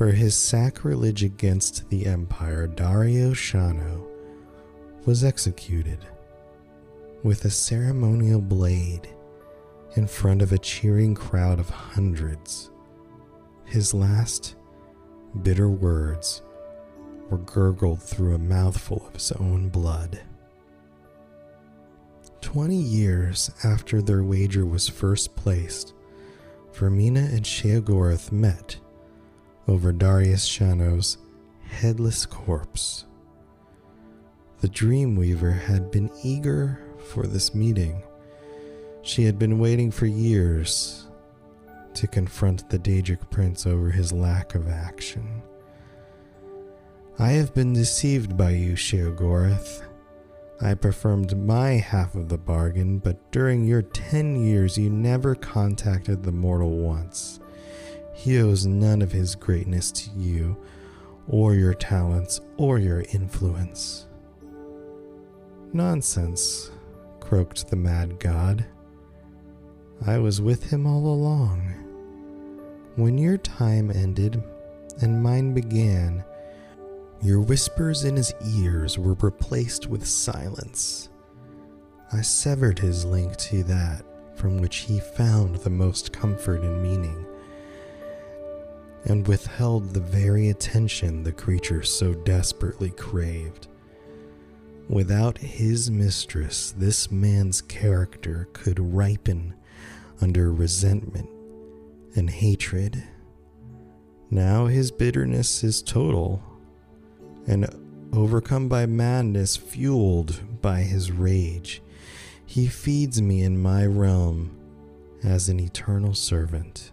For 0.00 0.12
his 0.12 0.34
sacrilege 0.34 1.22
against 1.22 1.90
the 1.90 2.06
empire, 2.06 2.66
Dario 2.66 3.32
Shano 3.32 4.06
was 5.04 5.22
executed 5.22 6.06
with 7.22 7.44
a 7.44 7.50
ceremonial 7.50 8.40
blade 8.40 9.10
in 9.96 10.06
front 10.06 10.40
of 10.40 10.52
a 10.52 10.58
cheering 10.58 11.14
crowd 11.14 11.58
of 11.60 11.68
hundreds. 11.68 12.70
His 13.66 13.92
last 13.92 14.56
bitter 15.42 15.68
words 15.68 16.40
were 17.28 17.36
gurgled 17.36 18.02
through 18.02 18.34
a 18.34 18.38
mouthful 18.38 19.04
of 19.06 19.12
his 19.12 19.32
own 19.32 19.68
blood. 19.68 20.18
Twenty 22.40 22.80
years 22.80 23.50
after 23.64 24.00
their 24.00 24.22
wager 24.22 24.64
was 24.64 24.88
first 24.88 25.36
placed, 25.36 25.92
Vaermina 26.72 27.30
and 27.34 27.44
Sheogorath 27.44 28.32
met 28.32 28.78
over 29.70 29.92
Darius 29.92 30.46
Shano's 30.46 31.16
headless 31.62 32.26
corpse. 32.26 33.06
The 34.60 34.68
Dreamweaver 34.68 35.58
had 35.58 35.92
been 35.92 36.10
eager 36.24 36.82
for 37.12 37.26
this 37.26 37.54
meeting. 37.54 38.02
She 39.02 39.22
had 39.22 39.38
been 39.38 39.60
waiting 39.60 39.92
for 39.92 40.06
years 40.06 41.06
to 41.94 42.06
confront 42.06 42.68
the 42.68 42.78
Daedric 42.80 43.30
Prince 43.30 43.64
over 43.66 43.90
his 43.90 44.12
lack 44.12 44.54
of 44.54 44.68
action. 44.68 45.42
I 47.18 47.30
have 47.30 47.54
been 47.54 47.72
deceived 47.72 48.36
by 48.36 48.50
you, 48.50 48.72
Sheogorath. 48.72 49.82
I 50.60 50.74
performed 50.74 51.38
my 51.38 51.70
half 51.70 52.14
of 52.14 52.28
the 52.28 52.38
bargain, 52.38 52.98
but 52.98 53.30
during 53.30 53.66
your 53.66 53.82
ten 53.82 54.44
years 54.44 54.76
you 54.76 54.90
never 54.90 55.34
contacted 55.34 56.22
the 56.22 56.32
mortal 56.32 56.76
once. 56.76 57.39
He 58.20 58.38
owes 58.38 58.66
none 58.66 59.00
of 59.00 59.12
his 59.12 59.34
greatness 59.34 59.90
to 59.92 60.10
you, 60.10 60.54
or 61.26 61.54
your 61.54 61.72
talents, 61.72 62.38
or 62.58 62.78
your 62.78 63.02
influence. 63.14 64.08
Nonsense, 65.72 66.70
croaked 67.20 67.70
the 67.70 67.76
mad 67.76 68.20
god. 68.20 68.66
I 70.06 70.18
was 70.18 70.42
with 70.42 70.70
him 70.70 70.86
all 70.86 71.06
along. 71.06 71.62
When 72.96 73.16
your 73.16 73.38
time 73.38 73.90
ended 73.90 74.42
and 75.00 75.22
mine 75.22 75.54
began, 75.54 76.22
your 77.22 77.40
whispers 77.40 78.04
in 78.04 78.16
his 78.16 78.34
ears 78.54 78.98
were 78.98 79.14
replaced 79.14 79.86
with 79.86 80.06
silence. 80.06 81.08
I 82.12 82.20
severed 82.20 82.80
his 82.80 83.06
link 83.06 83.38
to 83.38 83.62
that 83.64 84.04
from 84.36 84.58
which 84.58 84.80
he 84.80 85.00
found 85.00 85.56
the 85.56 85.70
most 85.70 86.12
comfort 86.12 86.60
and 86.60 86.82
meaning, 86.82 87.26
and 89.04 89.26
withheld 89.26 89.94
the 89.94 90.00
very 90.00 90.50
attention 90.50 91.22
the 91.22 91.32
creature 91.32 91.82
so 91.82 92.14
desperately 92.14 92.90
craved. 92.90 93.68
Without 94.88 95.38
his 95.38 95.90
mistress, 95.90 96.72
this 96.72 97.10
man's 97.10 97.62
character 97.62 98.48
could 98.52 98.78
ripen 98.78 99.54
under 100.20 100.52
resentment 100.52 101.28
and 102.16 102.28
hatred. 102.28 103.02
Now 104.30 104.66
his 104.66 104.90
bitterness 104.90 105.64
is 105.64 105.82
total, 105.82 106.42
and 107.46 107.68
overcome 108.12 108.68
by 108.68 108.86
madness, 108.86 109.56
fueled 109.56 110.60
by 110.60 110.80
his 110.80 111.10
rage, 111.10 111.82
he 112.44 112.66
feeds 112.66 113.22
me 113.22 113.42
in 113.42 113.62
my 113.62 113.86
realm 113.86 114.56
as 115.22 115.48
an 115.48 115.60
eternal 115.60 116.14
servant. 116.14 116.90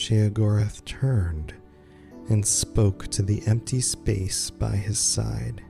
Sheogorath 0.00 0.82
turned 0.86 1.52
and 2.30 2.46
spoke 2.46 3.08
to 3.08 3.22
the 3.22 3.42
empty 3.46 3.82
space 3.82 4.48
by 4.48 4.70
his 4.70 4.98
side. 4.98 5.62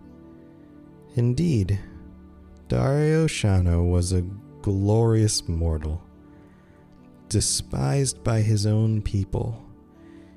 Indeed, 1.17 1.81
Dario 2.69 3.27
Shano 3.27 3.91
was 3.91 4.13
a 4.13 4.25
glorious 4.63 5.49
mortal 5.49 6.01
despised 7.29 8.23
by 8.23 8.41
his 8.43 8.67
own 8.67 9.03
people, 9.03 9.67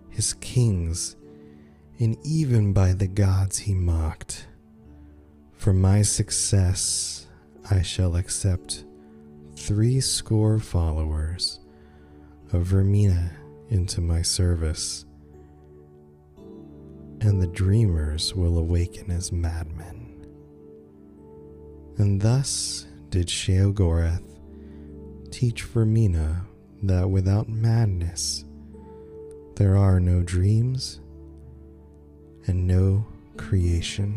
his 0.09 0.33
kings, 0.33 1.15
and 1.99 2.17
even 2.25 2.73
by 2.73 2.93
the 2.93 3.07
gods 3.07 3.59
he 3.59 3.75
mocked. 3.75 4.47
For 5.53 5.71
my 5.71 6.01
success, 6.01 7.27
I 7.69 7.83
shall 7.83 8.15
accept 8.15 8.85
three 9.55 10.01
score 10.01 10.57
followers 10.57 11.59
of 12.51 12.67
Vaermina 12.69 13.42
into 13.69 14.01
my 14.01 14.21
service, 14.21 15.05
and 17.21 17.41
the 17.41 17.47
dreamers 17.47 18.35
will 18.35 18.57
awaken 18.57 19.11
as 19.11 19.31
madmen. 19.31 20.25
And 21.97 22.21
thus 22.21 22.87
did 23.09 23.27
Sheogorath 23.27 24.23
teach 25.31 25.65
Vaermina 25.65 26.45
that 26.83 27.09
without 27.09 27.47
madness, 27.47 28.45
there 29.55 29.77
are 29.77 29.99
no 29.99 30.21
dreams 30.23 30.99
and 32.47 32.67
no 32.67 33.05
creation. 33.37 34.15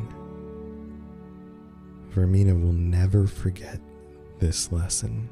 Vaermina 2.14 2.60
will 2.60 2.72
never 2.72 3.26
forget 3.26 3.80
this 4.38 4.72
lesson. 4.72 5.28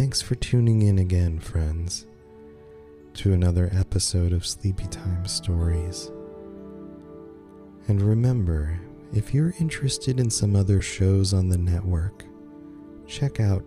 Thanks 0.00 0.22
for 0.22 0.34
tuning 0.36 0.80
in 0.80 0.98
again, 0.98 1.38
friends, 1.38 2.06
to 3.12 3.34
another 3.34 3.68
episode 3.70 4.32
of 4.32 4.46
Sleepy 4.46 4.86
Time 4.86 5.26
Stories. 5.26 6.10
And 7.86 8.00
remember, 8.00 8.80
if 9.12 9.34
you're 9.34 9.52
interested 9.60 10.18
in 10.18 10.30
some 10.30 10.56
other 10.56 10.80
shows 10.80 11.34
on 11.34 11.50
the 11.50 11.58
network, 11.58 12.24
check 13.06 13.40
out 13.40 13.62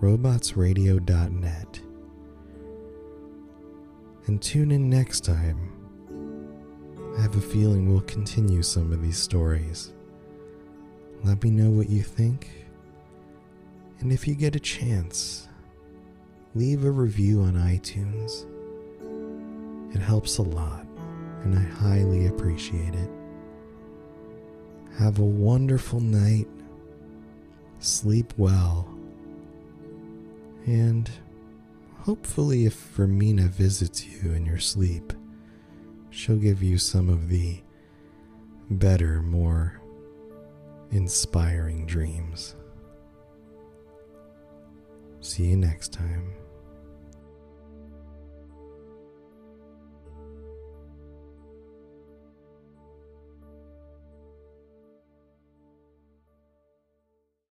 robotsradio.net. 0.00 1.80
And 4.28 4.40
tune 4.40 4.70
in 4.70 4.88
next 4.88 5.24
time. 5.24 5.72
I 7.18 7.20
have 7.20 7.34
a 7.34 7.40
feeling 7.40 7.90
we'll 7.90 8.02
continue 8.02 8.62
some 8.62 8.92
of 8.92 9.02
these 9.02 9.18
stories. 9.18 9.92
Let 11.24 11.42
me 11.42 11.50
know 11.50 11.70
what 11.70 11.90
you 11.90 12.04
think. 12.04 12.48
And 13.98 14.12
if 14.12 14.28
you 14.28 14.36
get 14.36 14.54
a 14.54 14.60
chance, 14.60 15.48
leave 16.54 16.84
a 16.84 16.90
review 16.90 17.42
on 17.42 17.54
iTunes. 17.54 18.46
It 19.94 20.00
helps 20.00 20.38
a 20.38 20.42
lot, 20.42 20.86
and 21.42 21.58
I 21.58 21.62
highly 21.62 22.26
appreciate 22.26 22.94
it. 22.94 23.10
Have 24.98 25.18
a 25.18 25.24
wonderful 25.24 26.00
night. 26.00 26.46
Sleep 27.80 28.32
well. 28.36 28.88
And 30.66 31.10
hopefully, 32.00 32.66
if 32.66 32.96
Vaermina 32.96 33.48
visits 33.48 34.06
you 34.06 34.32
in 34.32 34.46
your 34.46 34.60
sleep, 34.60 35.12
she'll 36.10 36.36
give 36.36 36.62
you 36.62 36.78
some 36.78 37.08
of 37.08 37.28
the 37.28 37.60
better, 38.70 39.20
more 39.20 39.80
inspiring 40.92 41.86
dreams. 41.86 42.54
See 45.20 45.46
you 45.46 45.56
next 45.56 45.92
time. 45.92 46.32